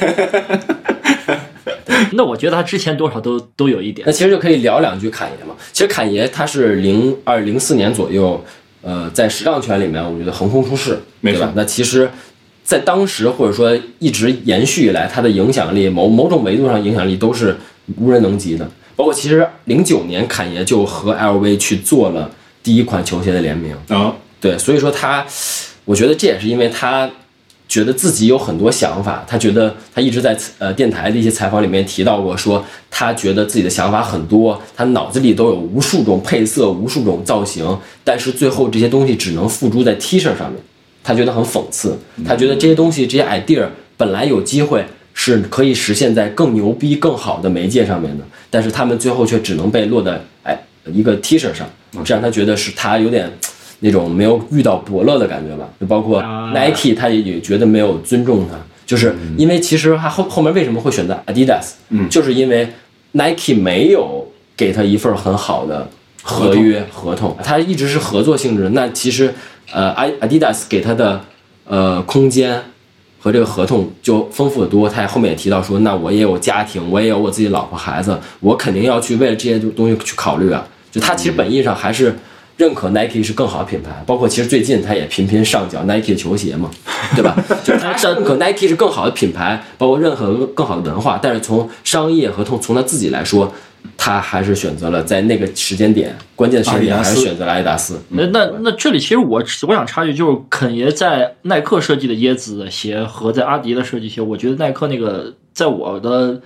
[2.12, 4.12] 那我觉得他之前多少都都有一点那。
[4.12, 5.56] 其实就可以聊两句侃爷嘛。
[5.72, 8.44] 其实侃爷他是零二零四年左右，
[8.82, 11.50] 呃，在时尚圈里面，我觉得横空出世，没错？
[11.56, 12.10] 那其实，
[12.64, 17.58] 在当时或者说一直延续以来，它的影响力某某种维度上影响力都是
[17.98, 18.70] 无人能及的。
[18.96, 22.30] 包括其实零九年侃爷就和 LV 去做了
[22.62, 25.26] 第一款球鞋的联名，啊，对，所以说他，
[25.86, 27.10] 我觉得这也是因为他
[27.68, 40.62] 觉得自己有很多想法，他觉得他一直在呃电台的一些采访里面提到过说，他觉得自己的想法很多，他脑子里都有无数种配色、无数种造型，但是最后这些东西只能付诸在 T 恤上面，
[41.04, 43.66] 他觉得很讽刺，他觉得这些东西、这些 idea
[43.98, 44.86] 本来有机会。
[45.14, 51.70] 是可以实现在更牛逼、更好的媒介上面的，但是他们最后却只能被落在哎一个 T 恤上，
[52.06, 53.30] 这让他觉得是他有点
[53.82, 55.68] 那种没有遇到伯乐的感觉吧。
[55.82, 56.54] 就包括啊。
[56.54, 62.08] Nike，他也也觉得没有尊重他，就是因为其实他后后面为什么会选择 Adidas，嗯。
[62.10, 62.70] 就是因为
[63.12, 65.90] Nike 没有给他一份很好的
[66.24, 68.70] 合约合同，他一直是合作性质。
[68.70, 69.34] 那其实
[69.72, 71.22] 呃 Adidas 给他的
[71.66, 72.62] 呃空间。
[73.24, 80.68] 和这个合同就丰富的多，他也后面也提到说，那我也有家庭，我也有我自己老婆孩子，我肯定要去为了这些东西去考虑啊。
[80.92, 82.18] 就他其实本意上还是
[82.58, 86.72] 认可 Nike 是更好的品牌，包括其实最近他也频频上脚 Nike 的球鞋嘛，
[87.16, 87.36] 对吧？
[87.64, 93.54] 就是他认可 Nike 是更好的品牌，包括任何更好的文化，但是从商业合同从他自己来说，
[94.04, 98.02] 他还是选择了在那个时间点，关键时间点还是选择了阿迪达斯。
[98.10, 106.42] 那那那这里其实我我想插一句，就是肯爷在耐克设计的椰子鞋和在阿迪的设计鞋，我觉得耐克那个在我的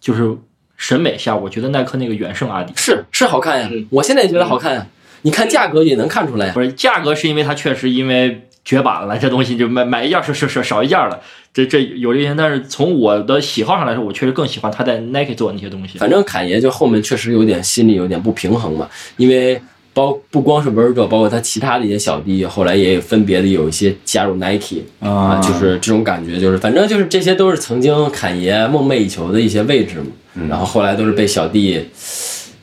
[0.00, 0.34] 就是
[0.78, 4.86] 审美下，我觉得耐克那个远胜阿迪是是好看呀，我现在也觉得好看呀。
[5.20, 6.62] 你看价格也能看出来呀不。
[6.62, 11.20] 是价格，是因为它确实因为绝版了，这东西就买买一件是是是少一件了，
[11.52, 12.34] 这这有这些。
[12.34, 15.98] 但是从我的喜好上来说，我确实更喜欢他在 Nike 做的那些东西。
[15.98, 19.60] 反正侃爷就后面确实有点心里有点不平衡嘛，因为
[19.92, 31.84] 包不光是 Virgil，包括他其他的一些小弟，后来也分别的有一些加入 Nike 啊，就是这种感觉，就是反正就是这些都是曾经侃爷梦寐以求的一些位置嘛，然后后来都是被小弟。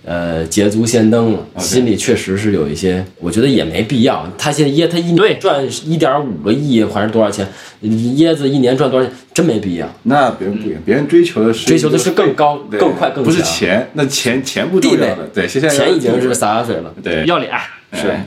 [0.04, 4.28] 呃，捷足先登了，心里确实是有一些，我觉得也没必要。
[4.38, 7.48] 他现在椰他一年赚一点五个亿，还是多少钱？
[7.84, 9.16] 椰子一年赚多少钱？
[9.34, 9.88] 真没必要。
[10.04, 16.94] 那别人不一样，别人追求的是追求的是更高更快更不是钱，那钱钱不重要的，对，现在钱已经是洒洒水了。
[17.04, 17.52] 对要脸，
[17.94, 18.26] 是哎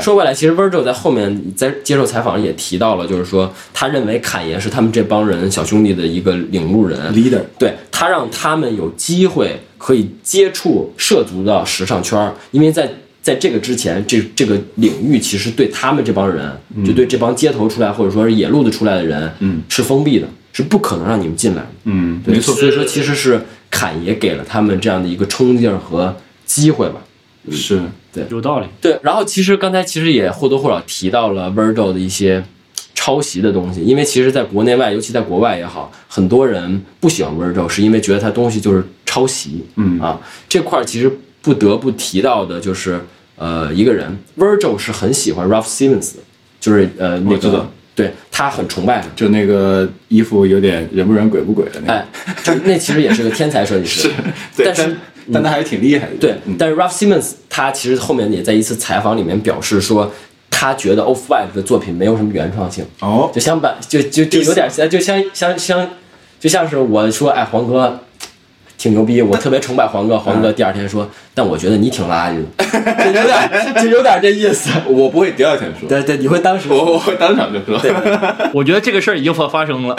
[0.00, 12.90] 说回来，其实 Virgil 在后面在接受采访也提到了，就是说他认为侃爷是他们这帮人小兄弟的一个领路人 leader，对他让他们有机会可以接触涉足到时尚圈儿，因为在
[13.22, 16.50] 在这个之前，这这个领域其实对他们这帮人，
[16.84, 21.68] 就对这帮街头出来或者说是野路子出来的人，嗯，是封闭的，是不可能让你们进来的。
[21.84, 27.00] 嗯，没错，所以说其实是侃爷给了他们这样的一个冲劲儿和机会吧。
[27.50, 27.80] 是
[28.12, 28.66] 对有道理。
[28.80, 32.42] 对，然后其实刚才其实也或多或少提到了 Virgil 的一些
[32.94, 38.84] 抄袭的东西，因为其实在国内外，尤其在国外也好，很多人不喜欢 Virgil，是因为觉得他东西就是
[39.16, 39.64] 抄袭。
[39.76, 39.98] 嗯。
[39.98, 43.00] 啊，这块儿其实不得不提到的就是
[43.36, 46.18] 呃一个人，Virgil 是很喜欢 Ralph Simmons，的
[46.60, 49.08] 就是呃那个对他很崇拜他。
[49.16, 52.06] 就那个衣服有点人不人鬼不鬼的那个，哎，
[52.44, 54.10] 就那其实也是个天才设计师，
[54.54, 54.96] 对，但是但
[55.32, 60.12] 但他还是挺厉害的，对嗯，但是 Ralph Simmons 他其实后面也在一次采访里面表示说，
[60.50, 65.88] 他觉得 Off White 的作品没有什么原创性，哦，就相反，就就就有点像，就像像像，
[66.38, 68.00] 就像是我说，哎，黄哥
[68.78, 72.36] 挺牛逼，我特别崇拜黄哥，黄哥第二天说，但我觉得你挺垃圾。
[72.36, 74.70] 的，就有点就有点这意思。
[74.86, 77.92] 我不会第二天说，对对，你会当时我我会当场就说，对。
[78.52, 79.96] 我觉得这个事儿已经发发生了。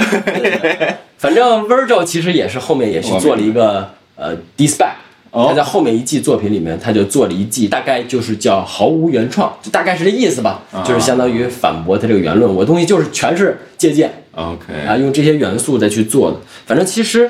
[1.17, 4.93] 反正 Virgil 其实也是后面也是做了一个呃 d s p a c
[5.31, 5.47] 哦。
[5.49, 14.11] 他在后面一季作品里面，他就做了一季，大概就是叫毫无原创，就大概是这意思吧，就是相当于反驳他这个言论，我东西就是全是借鉴。
[14.35, 16.37] OK，啊，用这些元素再去做的。
[16.67, 17.27] 反正其实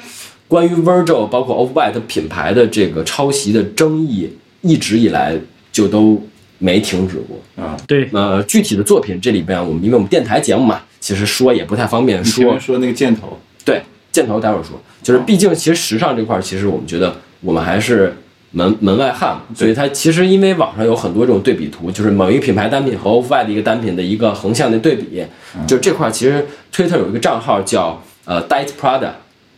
[0.47, 4.29] 关于 Virgil 包括 Off White 品牌的这个抄袭的争议，
[4.61, 5.37] 一直以来
[5.71, 6.21] 就都
[6.57, 7.63] 没停止过。
[7.63, 12.57] 啊，对，呃，具体的作品这里边，我们因为我们电台节目嘛，其实说也不太方便说。
[12.59, 13.81] 说那个箭头，对，
[14.11, 18.15] 箭头待会儿说，就是毕竟其实时尚这块儿，其实我们觉得我们还是
[18.51, 25.23] 门门外汉嘛，所以它其实因为网上有很多这种对比图，就是某一个品牌单品和 Off White 的一个单品的一个横向的对比，
[25.67, 29.09] 就这块儿其实 Twitter 有一个账号叫呃 Diet Prada。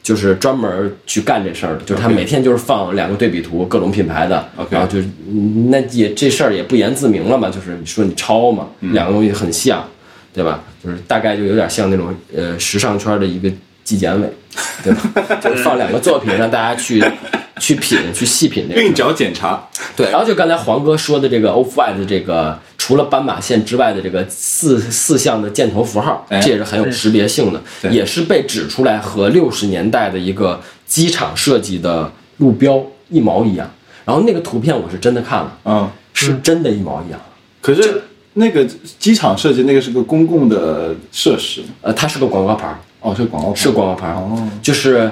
[0.09, 9.87] 就是专门去干这事儿的，就是他每天就是放两个对比图，各种品牌的然后就是嗯那也这事儿也不言自明了嘛，就是你说你抄嘛，两个东西很像，
[10.33, 10.63] 对吧？
[10.83, 13.51] 就是大概就有点像那种呃时尚圈的一个
[13.83, 14.27] 纪检委，
[14.83, 15.37] 对吧？
[15.43, 17.03] 就是放两个作品让大家去
[17.61, 18.81] 去品、去细品这个。
[18.81, 19.63] 韵脚检查，
[19.95, 33.69] 对，然后就刚才黄哥说的这个 Off White 的这个，除了斑马线之外的这个四四项的箭头符号，哎这也是很有识别性的，对也是被指出来和六十年代的一个机场设计的路标一毛一样。
[34.05, 37.21] 然后那个图片我是真的看了，嗯，是真的一毛一样。
[37.61, 38.01] 可是
[38.33, 38.65] 那个
[38.97, 45.11] 机场设计那个是个公共的设施，呃，它是个广告牌儿，哦，是广告牌，是广告牌儿，哦，就是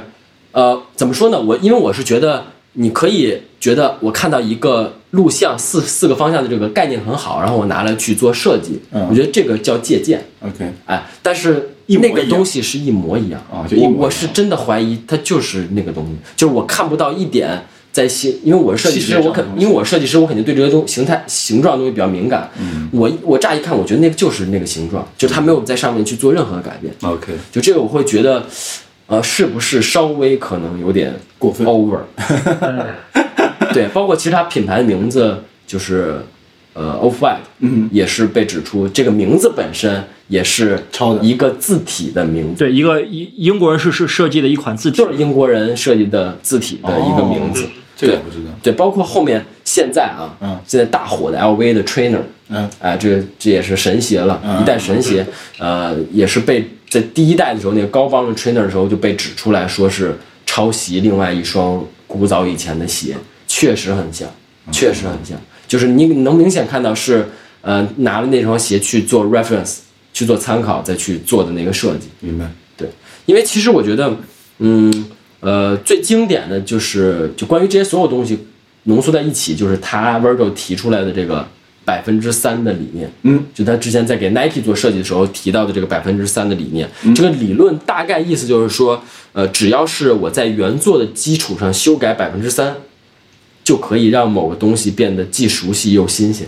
[0.52, 1.40] 呃，怎么说呢？
[1.40, 2.44] 我因为我是觉得
[2.80, 9.08] 你可以觉得我看到一个录像四四个方向的这个概念很好，然后我拿来去做设计，嗯。
[9.10, 13.42] 我觉得这个叫借鉴，OK，哎，但是那个东西是一模一样。
[13.52, 17.64] 我我是真的怀疑它就是那个东西，就是我看不到一点。
[17.90, 22.48] 在形，因为我是设计师，我肯因为我设计师，我肯定对这个东形态、形状的东西比较敏感。
[22.60, 26.94] 嗯，我我乍一看，我觉得那个就是那个形状，就它没有在上面去做任何的改变。
[27.02, 28.46] OK，就这个我会觉得，
[29.08, 32.00] 呃，是不是稍微可能有点过分？over？
[33.74, 36.22] 对，包括其实它品牌的名字就是
[36.74, 41.24] 呃 Off White，嗯，也是被指出这个名字本身也是抄的。
[41.24, 44.98] 一个字体的名字，对，一个英英国人是是设计的一款字体。
[44.98, 47.64] 就，是英国人设计的字体的一个名字。
[47.64, 47.68] 哦
[48.00, 52.70] 这个我不知道，对，包括后面现在啊，嗯现在大火的 LV 的 Trainer，嗯。
[52.80, 54.62] 哎，这个这也是神鞋了，嗯。
[54.62, 55.26] 一代神鞋，
[55.58, 63.16] 呃，也是被在第一代的时候那个高帮的 Trainer 的时候就被指出来说是抄袭另外一双古早以前的鞋，
[63.48, 64.28] 确实很像，
[64.72, 65.38] 确实很像，
[65.68, 67.28] 就是你能明显看到是
[67.62, 69.80] 呃拿了那双鞋去做 reference，
[70.14, 72.08] 去做参考，再去做的那个设计。
[72.22, 72.90] 明白，对，
[73.26, 74.16] 因为其实我觉得，
[74.60, 75.06] 嗯
[75.42, 78.48] 呃，最经典的就是就关于这些所有东西
[78.84, 81.46] 浓缩在一起，就是他 Virgil 提出来的这个
[81.88, 83.10] 百分之三的理念。
[83.22, 86.90] 嗯，就他之前在给 Nike 做设计的时候提到的这个百分之三的理念。
[87.16, 92.76] 这个理论大概意思就是说，呃，只要是我在原作的基础上修改百分之三，
[93.64, 96.46] 就可以让某个东西变得既熟悉又新鲜。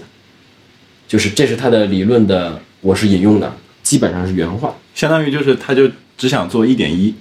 [1.07, 3.49] 就是这是他的理论的，我是引用的，
[3.81, 4.75] 基本上是原话。
[4.93, 7.15] 相当于就是他就只想做一点一，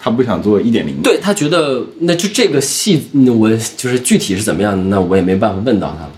[0.00, 1.00] 他不想做一点零。
[1.04, 6.12] 对他觉得，那就这个戏，嗯我就是具体是怎么样的，那我也没办法问到他了。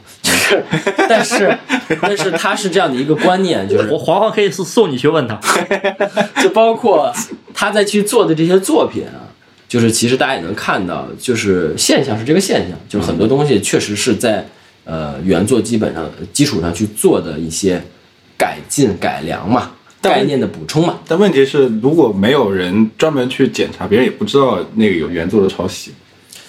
[0.50, 0.64] 就是，
[1.08, 1.58] 但是，
[2.00, 5.40] 但是他是这样的一个观念，就是我黄黄可以送送你去问他，
[6.42, 7.12] 就包括
[7.52, 9.26] 他在去做的这些作品啊，
[9.68, 14.46] 就是其实大家也能看到，就是现象是这个现象，就是很多东西确实是在
[14.84, 17.82] 呃原作基本上基础上去做的一些
[18.38, 20.98] 改进改良嘛，概念的补充嘛。
[21.08, 25.92] 但问题是，如果没有人专门去检查，别人也不知道那个有原作的抄袭，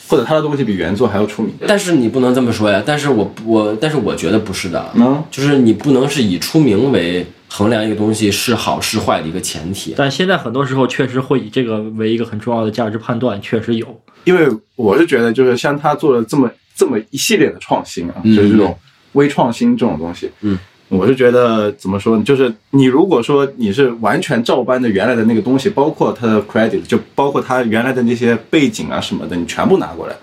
[0.07, 1.53] 或者他的东西比原作还要出名。
[1.67, 9.93] 但是你不能这么说呀，但是我我但是我觉得不是的，嗯就是你不能是以出名为衡量一个东西是好是坏的一个前提。
[9.97, 14.01] 但现在很多时候确实会以这个为一个很重要的价值判断，确实有。
[14.23, 18.77] 因为我是觉得，就是像他做了这么这么一系列的创新啊，嗯就是这种
[19.13, 22.23] 微创新这种东西，嗯，我是觉得怎么说呢？
[22.23, 30.15] 就是你如果说你是完全照搬的原来的那个东西，包括它的 credit，就包括他原来的那些背景啊什么的，你全部拿过来，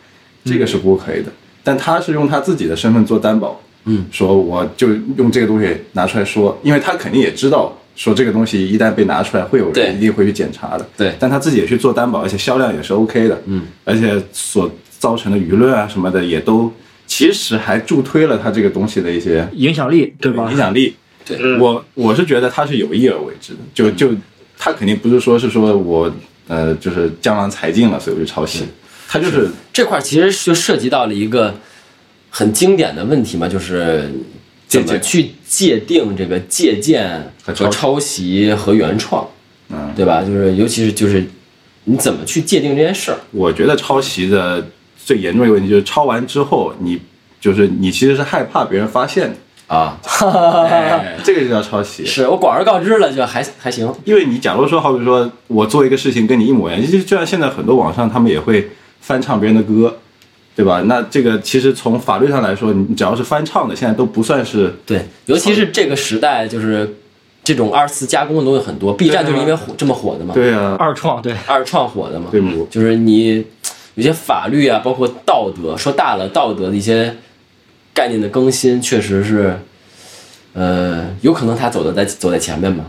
[0.44, 1.30] 这个是不可以的。
[1.62, 7.72] 但他是用他自己的身份做担保，嗯，说我就用这个东西拿出来说，因为他肯定也知道。
[7.96, 10.84] 说这个东西一旦被拿出来，会有人一定会去检查的。
[10.96, 13.40] 对但他自己也去做担保，而且销量也是 OK 的。
[13.46, 16.68] 嗯，而且所造成的舆论啊什么的，也都
[17.16, 20.56] 其实还助推了他这个东西的一些影响力，对吧影？
[20.56, 20.96] 响力。
[21.24, 24.12] 对我我是觉得他是有意而为之的，就就
[24.58, 26.12] 他肯定不是说是说我
[26.48, 28.64] 呃就是江郎才尽了，所以我就抄袭，
[29.06, 31.54] 他就是这块其实就涉及到了一个
[32.30, 34.10] 很经典的问题嘛，就是
[34.66, 39.24] 怎么借去界定这个借鉴和和抄袭和原创，
[39.68, 40.20] 嗯，对吧？
[40.20, 41.24] 就是尤其是就是
[41.84, 43.18] 你怎么去界定这件事儿？
[43.30, 44.66] 我觉得抄袭的
[45.04, 47.00] 最严重的一个问题就是抄完之后，你
[47.40, 49.36] 就是你其实是害怕别人发现的，
[49.74, 49.98] 啊，
[50.70, 52.04] 哎，这个就叫抄袭。
[52.06, 53.92] 是我广而告之了，就还还行。
[54.04, 59.94] 因为你假如说，好比说我做一个事情跟你一模一样，就就像现在很多网上他们也会翻唱别人的歌，
[60.56, 60.82] 对吧？
[60.86, 66.96] 那这个其实从法律上来说，你只要是翻唱的，现在都不算是对，尤其是这个时代，就是
[67.42, 68.94] 这种二次加工的东西很多。
[68.94, 72.64] B 站就是因为火这么火的嘛，对啊，二创对，二创火的嘛，对不？
[72.70, 73.44] 就是你
[73.94, 77.16] 有些法律啊，包括道德，说大了道德的一些
[77.92, 79.58] 概念的更新，确实是，
[80.52, 82.84] 呃，有可能他走的在走在前面吧。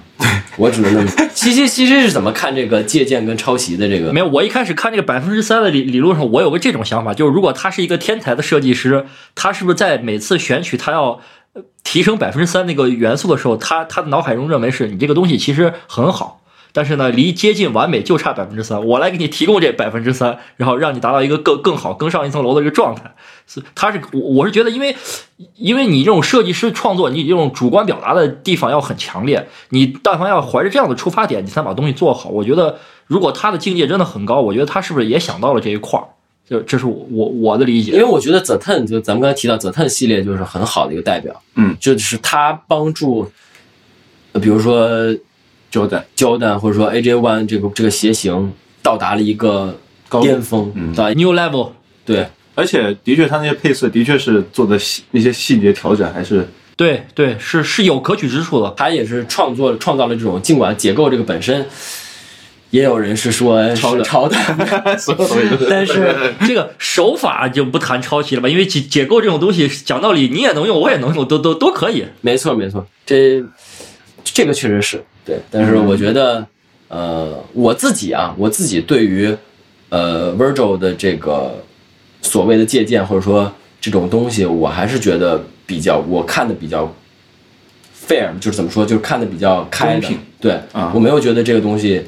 [0.58, 1.12] 我只能那么。
[1.36, 4.14] 其实其实是怎么看这个借鉴跟抄袭的这个？
[4.14, 11.20] 没有，我一开始看这个百分之三的理理论上，我有个这种想法，就是如果他是一个天才的设计师，他是不是在每次选取他要
[11.54, 16.40] 呃提升百分之三那个元素的时候，他他的脑海中认为是你这个东西其实很好，
[16.76, 23.16] 但是呢，离接近完美就差百分之三，我来给你提供这百分之三，然后让你达到一个更更好、更上一层楼的一个状态。
[23.48, 24.94] 是，他是我我是觉得，因为
[25.56, 32.30] 因为你这种设计师创作，你这种主观表达的地方要很强烈，你但凡要怀着这样的出发点，你才把东西做好。
[32.30, 36.06] 我觉得，如果他的境界真的很高，我觉得他是不是也想到了这一块儿？
[36.48, 37.94] 就这是我我我的理解。
[37.94, 43.32] 因为我觉得 The Ten 就咱们刚才提到 The Ten 系列就是很好的一个代表，嗯，就是他帮助，
[44.34, 44.78] 呃比如说
[45.76, 51.72] Jordan Jordan 或者说 AJ One 这个这个鞋型到达了一个高峰，嗯到 New Level，
[52.06, 56.48] 对而且的确他那些配色的确是做的细那些细节调整还是
[56.78, 58.74] 对对，是是有可取之处的。
[58.78, 61.66] 他也是创作创造了这种，尽管结构这个本身，
[62.70, 64.36] 也有人是说抄的是抄的，
[65.70, 72.06] 但是这个手法就不谈抄袭了吧，因为解解构这种东西，讲道理你也能用，我也能用，都都都可以。
[72.22, 73.42] 没错没错，这
[74.24, 76.46] 这个确实是对，但是我觉得，
[76.88, 79.36] 呃，我自己啊，我自己对于
[79.90, 81.64] 呃 Virgil 的这个
[82.22, 83.52] 所谓的借鉴或者说
[83.82, 86.94] 这种东西，我还是觉得比较，我看的比较
[88.08, 90.08] fair，就是怎么说，就是看的比较开的，
[90.40, 92.04] 对啊我没有觉得这个东西。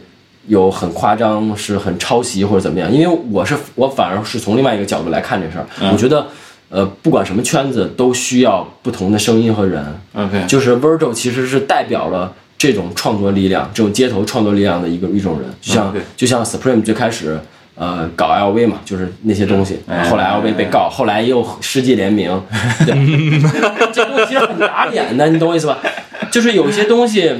[0.49, 2.89] 有很夸张，是很抄袭或者怎么样？
[2.89, 5.67] 因为我是我反而是从另外一个角度来看这事儿。
[5.81, 6.25] 嗯我觉得，
[6.69, 9.83] 呃，不管什么圈子，都需要不同的声音和人。
[10.13, 17.39] OK，就是 Virgil 其实是代表了这种创作力量，这种街头创作力量的一个一种人，就像、嗯就像 Supreme 最开始
[17.75, 22.41] 呃搞 LV 嘛，就是那些东西，哎后来 LV 被告，后来又世纪联名，
[22.85, 22.93] 对，
[23.93, 25.77] 这东西其实很打脸的，你懂我意思吧？
[26.31, 27.31] 就是有一些东西，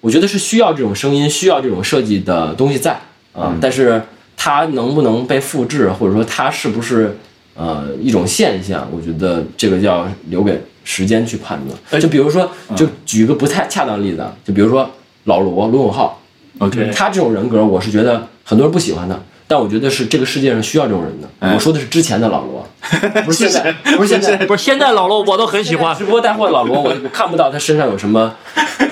[0.00, 2.98] 我觉得是需要这种声音，需要这种设计的东西在
[3.32, 4.00] 啊、但是
[4.36, 7.16] 它能不能被复制，或者说它是不是
[7.54, 12.00] 呃一种现象，我觉得这个要留给时间去判断。
[12.00, 14.90] 就比如说，就举一个不太恰当的例子啊，就比如说
[15.24, 16.20] 老罗罗永浩
[16.58, 21.28] ，OK，他这种人格，我是觉得很多人不喜欢他，但我觉得是这个世界上需要这种人的。
[21.40, 22.66] 哎我说的是之前的老罗，
[23.24, 24.36] 不是现在，不是现在。
[24.46, 28.34] 不是现在老罗我都很喜欢直，播带货的老罗，我我看不到他身上有什么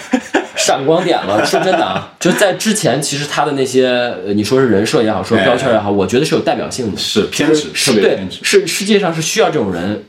[0.56, 1.44] 闪光点了。
[1.44, 3.86] 说真的啊，就在之前，其实他的那些，
[4.26, 6.98] 呃你说是人设也好，说标签也好，我觉得是有代表性的。
[6.98, 8.18] 是偏执，是对。
[8.42, 10.04] 是世界上是需要这种人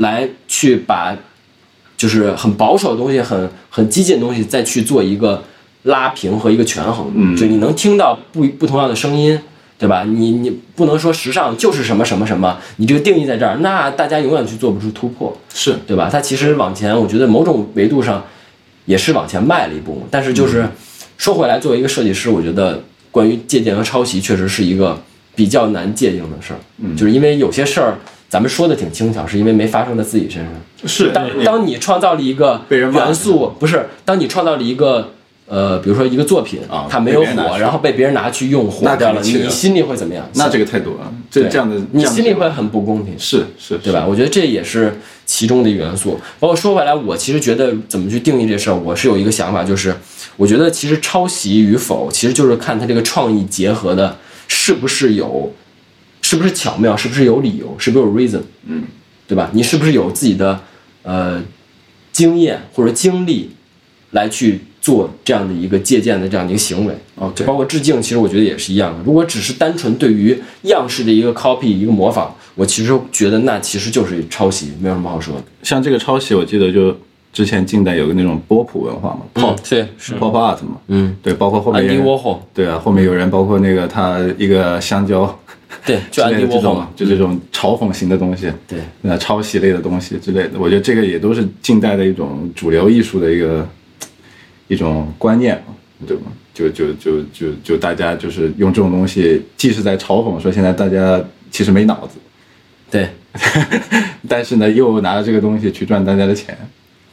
[0.00, 1.16] 来去把
[1.96, 5.42] 就是很保守的东西、很很激进的东西，再去做一个
[5.84, 7.10] 拉平和一个权衡。
[7.14, 9.40] 嗯就你能听到不不同样的声音。
[9.80, 10.04] 对吧？
[10.06, 16.06] 你你不能说时尚就是什么什么什么，你这个定义在这儿，那大家永远去做不出突破，是对吧？
[16.12, 18.22] 它其实往前，我觉得某种维度上
[18.84, 20.06] 也是往前迈了一步。
[20.10, 20.68] 但是就是
[21.16, 25.02] 说回来，作为一个设计师，我觉得关于借鉴和抄袭，确实是一个
[25.34, 26.60] 比较难界定的事儿。
[26.76, 27.96] 嗯就是因为有些事儿
[28.30, 30.52] 咱们说的挺轻巧，是因为没发生在自己身上。
[30.86, 35.10] 是当当你创造了一个元素，不是当你创造了一个
[35.46, 40.24] 呃，比如说一个作品啊它没有火，然后被别人拿去用火那掉了，你心里会怎么样？
[40.34, 43.18] 那这个太多了，这对这样的你心里会很不公平。
[43.18, 44.06] 是是，对吧？
[44.08, 46.18] 我觉得这也是其中的一个元素。
[46.38, 49.92] 包括说回来，我其实觉得怎么去定义这事儿，我是有一个想法，就是
[50.36, 54.16] 我觉得其实抄袭与否，其实就是看它这个创意结合的
[54.46, 55.52] 是不是有，
[56.30, 58.84] 是不是巧妙，是不是有理由，是不是有 reason，嗯，
[59.26, 59.50] 对吧？
[59.52, 60.60] 你是不是有自己的
[61.02, 61.42] 呃
[62.12, 63.50] 经验或者经历
[64.12, 69.02] 来去做这样的一个借鉴的这样的一个行为？OK 包括致敬，其实我觉得也是一样的。
[69.04, 75.42] 如果只是单纯对于样式的一个 copy 一个模仿，我其实觉得那其实就是抄袭，没有什么好说的。
[75.64, 76.96] 像这个抄袭，我记得就
[77.32, 82.06] 之前近代有个那种波普文化嘛，pop 对，是，pop art 嘛，嗯，对，包括后面安迪人，
[82.54, 85.36] 对啊，后面有人包括那个他一个香蕉
[85.86, 93.68] 对，就安之类的这种迪沃霍嘛，，就这种嘲讽型的东西，对，那抄袭类的东西之类的，我觉得这个也都是近代的一种主流艺术的一个
[94.68, 95.74] 一种观念嘛，
[96.06, 96.24] 对吧？
[96.52, 102.18] 就就就就就大家就是用这种东西，既是在嘲讽说现在大家其实没脑子，
[102.90, 103.08] 对，
[104.28, 106.58] 但是呢又拿着这个东西去赚大家的钱，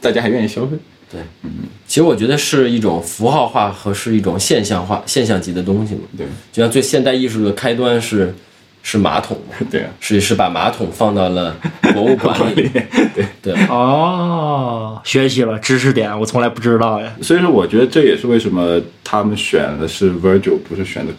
[0.00, 0.76] 大家还愿意消费。
[1.10, 1.50] 对，嗯。
[1.86, 6.02] 其实我觉得是一种符号化和是一种现象化、现象级的东西嘛。
[6.18, 6.26] 对。
[6.52, 8.34] 就像最现代艺术的开端是
[8.82, 11.54] 是马桶嘛， 对啊，是是把马桶放到了
[11.92, 12.70] 博物馆里，
[13.14, 17.12] 对，对，哦，学习了知识点，我从来不知道呀。
[17.20, 21.12] 所以说我觉得这也是为什么他们选的是 Virgil，不是选的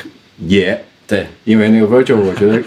[0.47, 2.63] 爷，对，因为那个 Virgil，我觉得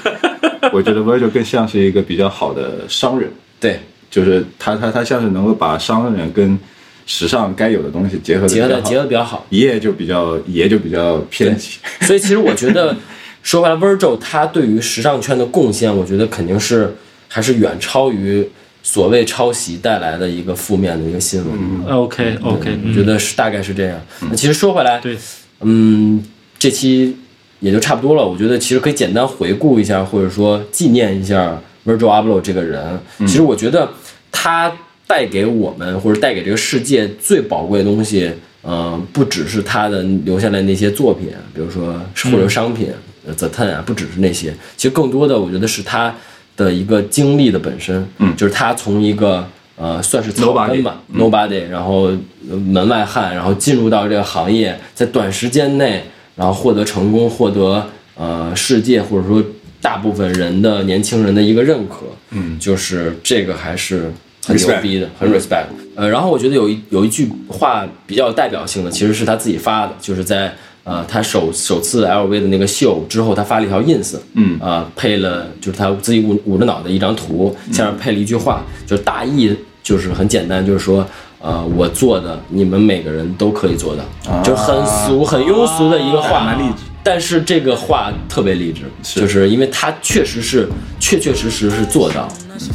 [0.73, 3.31] 我觉得 Virgil 更像是一个比较好的商人。
[3.59, 3.81] 对，
[4.11, 6.59] 就是他他他像是能够把商人跟
[7.07, 9.45] 时尚该有的东西结合的结合的结合的比较好。
[9.51, 12.95] 爷就比较爷就比较偏激，所以其实我觉得，
[13.43, 16.95] 说回来，Virgil 他对于时尚圈的贡献，我觉得肯定是
[17.29, 18.49] 还是远超于
[18.83, 21.97] 所谓抄袭带来的一个负面的一个新闻。
[21.97, 24.01] OK OK，我觉得是大概是这样。
[24.21, 25.17] 那其实说回来，对，
[25.61, 26.23] 嗯，
[26.59, 27.17] 这期
[27.61, 28.25] 也就差不多了。
[28.25, 32.99] 我觉得其实可以简单回顾一下，或者说纪念一下 Virgil Abloh 这个人。
[33.21, 33.89] 其实我觉得
[34.31, 34.73] 他
[35.07, 38.31] 带给我们或者带给这个世界最宝贵的东西，
[38.63, 42.95] 嗯、不只是他的留下来那些作品，比如说或者商品、呃
[43.37, 44.55] The Ten 啊，不只是那些。
[44.77, 46.15] 其实更多的，我觉得是他
[46.57, 49.47] 的一个经历的本身，嗯就是他从一个
[49.77, 52.11] 呃算是草根吧 nobody，然后
[52.51, 56.05] 呃门外汉，然后进入到这个行业，在短时间内，
[56.37, 59.43] 然后获得成功，获得呃世界或者说
[59.81, 64.13] 大部分人的年轻人的一个认可，嗯就是这个还是
[64.45, 65.67] 很牛逼的，很 respect。
[65.95, 70.55] 呃，然后我觉得有一有一句话比较有代表性的，其实是他自己发的，就是在
[70.85, 81.07] 呃他首首次 LV 的那个秀之后，他发了一条 ins，嗯啊、配了就是他自己捂捂着脑袋一张图，下面配了一句话，就是大意就是很简单，就是说。
[81.45, 86.85] 呃，我做的，你们每个人都可以做到，就是很俗、很庸俗的一个话，蛮励志。
[87.03, 90.69] 但是这个话特别励志，是就是因为他确实是
[91.01, 92.29] 确确实实是做到，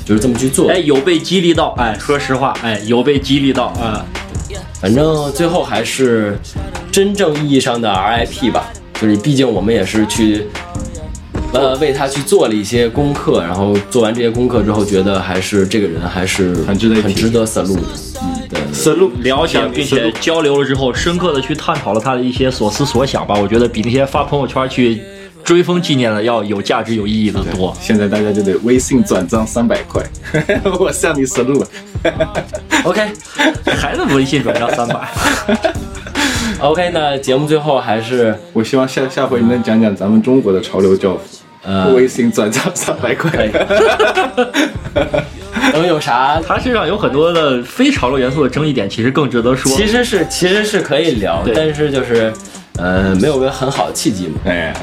[0.03, 0.69] 就是这么去做。
[0.69, 4.05] 哎，有被激励到，哎，说实话，哎，有被激励到啊。
[4.81, 6.37] 反正最后还是
[6.97, 10.47] 真正意义上的 RIP 吧，就是毕竟我们也是去，
[11.53, 17.81] 呃，为他去做了一些功课，然后做完这些功课之后，觉得还是这个人还是很值得很值得 salute 的。
[18.23, 18.59] 嗯，对。
[18.73, 23.35] 思路了解并且交流了之后，深刻的去探讨了他的一些所思所想吧。
[23.39, 24.99] 我觉得比那些发朋友圈去
[25.43, 27.77] 追风纪念的要有价值、有意义的多。
[27.79, 30.03] 现在大家就得微信转账三百块，
[30.79, 31.67] 我向你 salute。
[32.83, 33.07] OK，
[33.67, 35.07] 还是微信转账三百。
[36.59, 41.21] OK，那节目最后还是我希望下下回你能讲讲咱们中国的潮流教父，
[41.63, 43.51] 呃，微信转账三百可块以。
[45.73, 46.41] 能有啥？
[46.45, 49.71] 他身上有很多的非潮流元素的争议点，其实更值得说。
[49.71, 52.33] 其实是其实是可以聊，但是就是
[52.77, 54.39] 呃没有个很好的契机嘛。
[54.45, 54.73] 哎，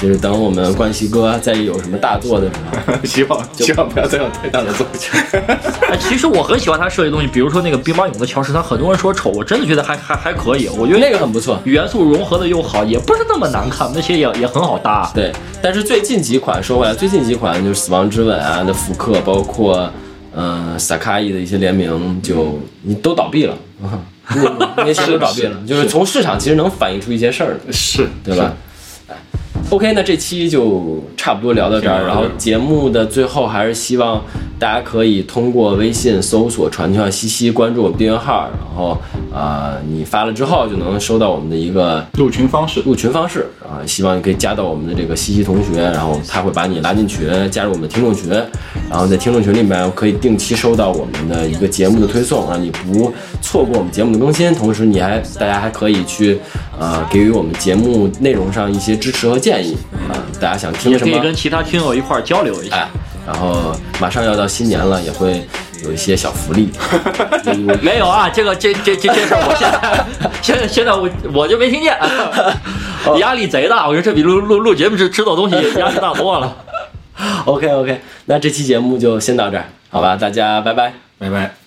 [0.00, 2.54] 就是等我们冠希哥再有什么大作的时
[2.86, 5.40] 候， 希望希望不要再有太大的作品。
[5.88, 10.68] 哎，其实我很喜欢他设计东西，比如说那个兵马俑的乔石，他很多人说丑，我真的觉得还还还可以。
[10.68, 11.58] 我觉得那个很不错。
[11.64, 15.10] 元素融合的又好，也不是那么难看，那些也也很好搭。
[15.14, 15.32] 对，
[15.62, 19.90] 但是最近几款说回来，最近几款就是《死亡之吻》啊的复刻，包括
[20.34, 23.56] 嗯萨卡伊的一些联名，就你都倒闭了，
[24.28, 27.72] 那那些都倒闭了，就是从市场其实能反映出一些事儿的。
[27.72, 28.54] 是，对吧？
[29.66, 32.06] 哎 OK，那这期就差不多聊到这儿。
[32.06, 34.22] 然后节目的最后，还是希望
[34.60, 38.96] 大家可以通过微信搜索“传球西西”，关注我们订阅号，然后
[39.34, 42.80] 啊、呃你发了之后就能收到我们的一个入群方式。
[42.86, 48.30] 入群方式啊，希望你可以加到我们的这个西西同学，然后他会把你拉进群，加入我们的听众群，
[48.88, 53.12] 然后在听众群里面可以定期收到我们的一个节目的推送，让你不
[53.42, 54.54] 错过我们节目的更新。
[54.54, 56.38] 同时，你还大家还可以去
[56.78, 59.76] 呃给予我们节目内容上一些支持和建议
[60.08, 61.22] 啊，大家想听什么也可以？
[61.26, 62.76] 跟其他听友一块儿交流一下。
[62.76, 62.88] 哎，
[63.26, 65.46] 然后马上要到新年了，也会
[65.84, 66.70] 有一些小福利。
[67.46, 70.06] 嗯 没有啊，这个这这这这事儿，我现在
[70.42, 71.96] 现在现在我我就没听见，
[73.18, 73.86] 压力贼大。
[73.86, 76.56] 我觉得这比录录录节目吃吃到东西 压力大多了。
[77.46, 80.16] OK OK，那这期节目就先到这儿，好吧？
[80.16, 80.92] 大家拜拜。
[81.18, 81.65] 拜拜。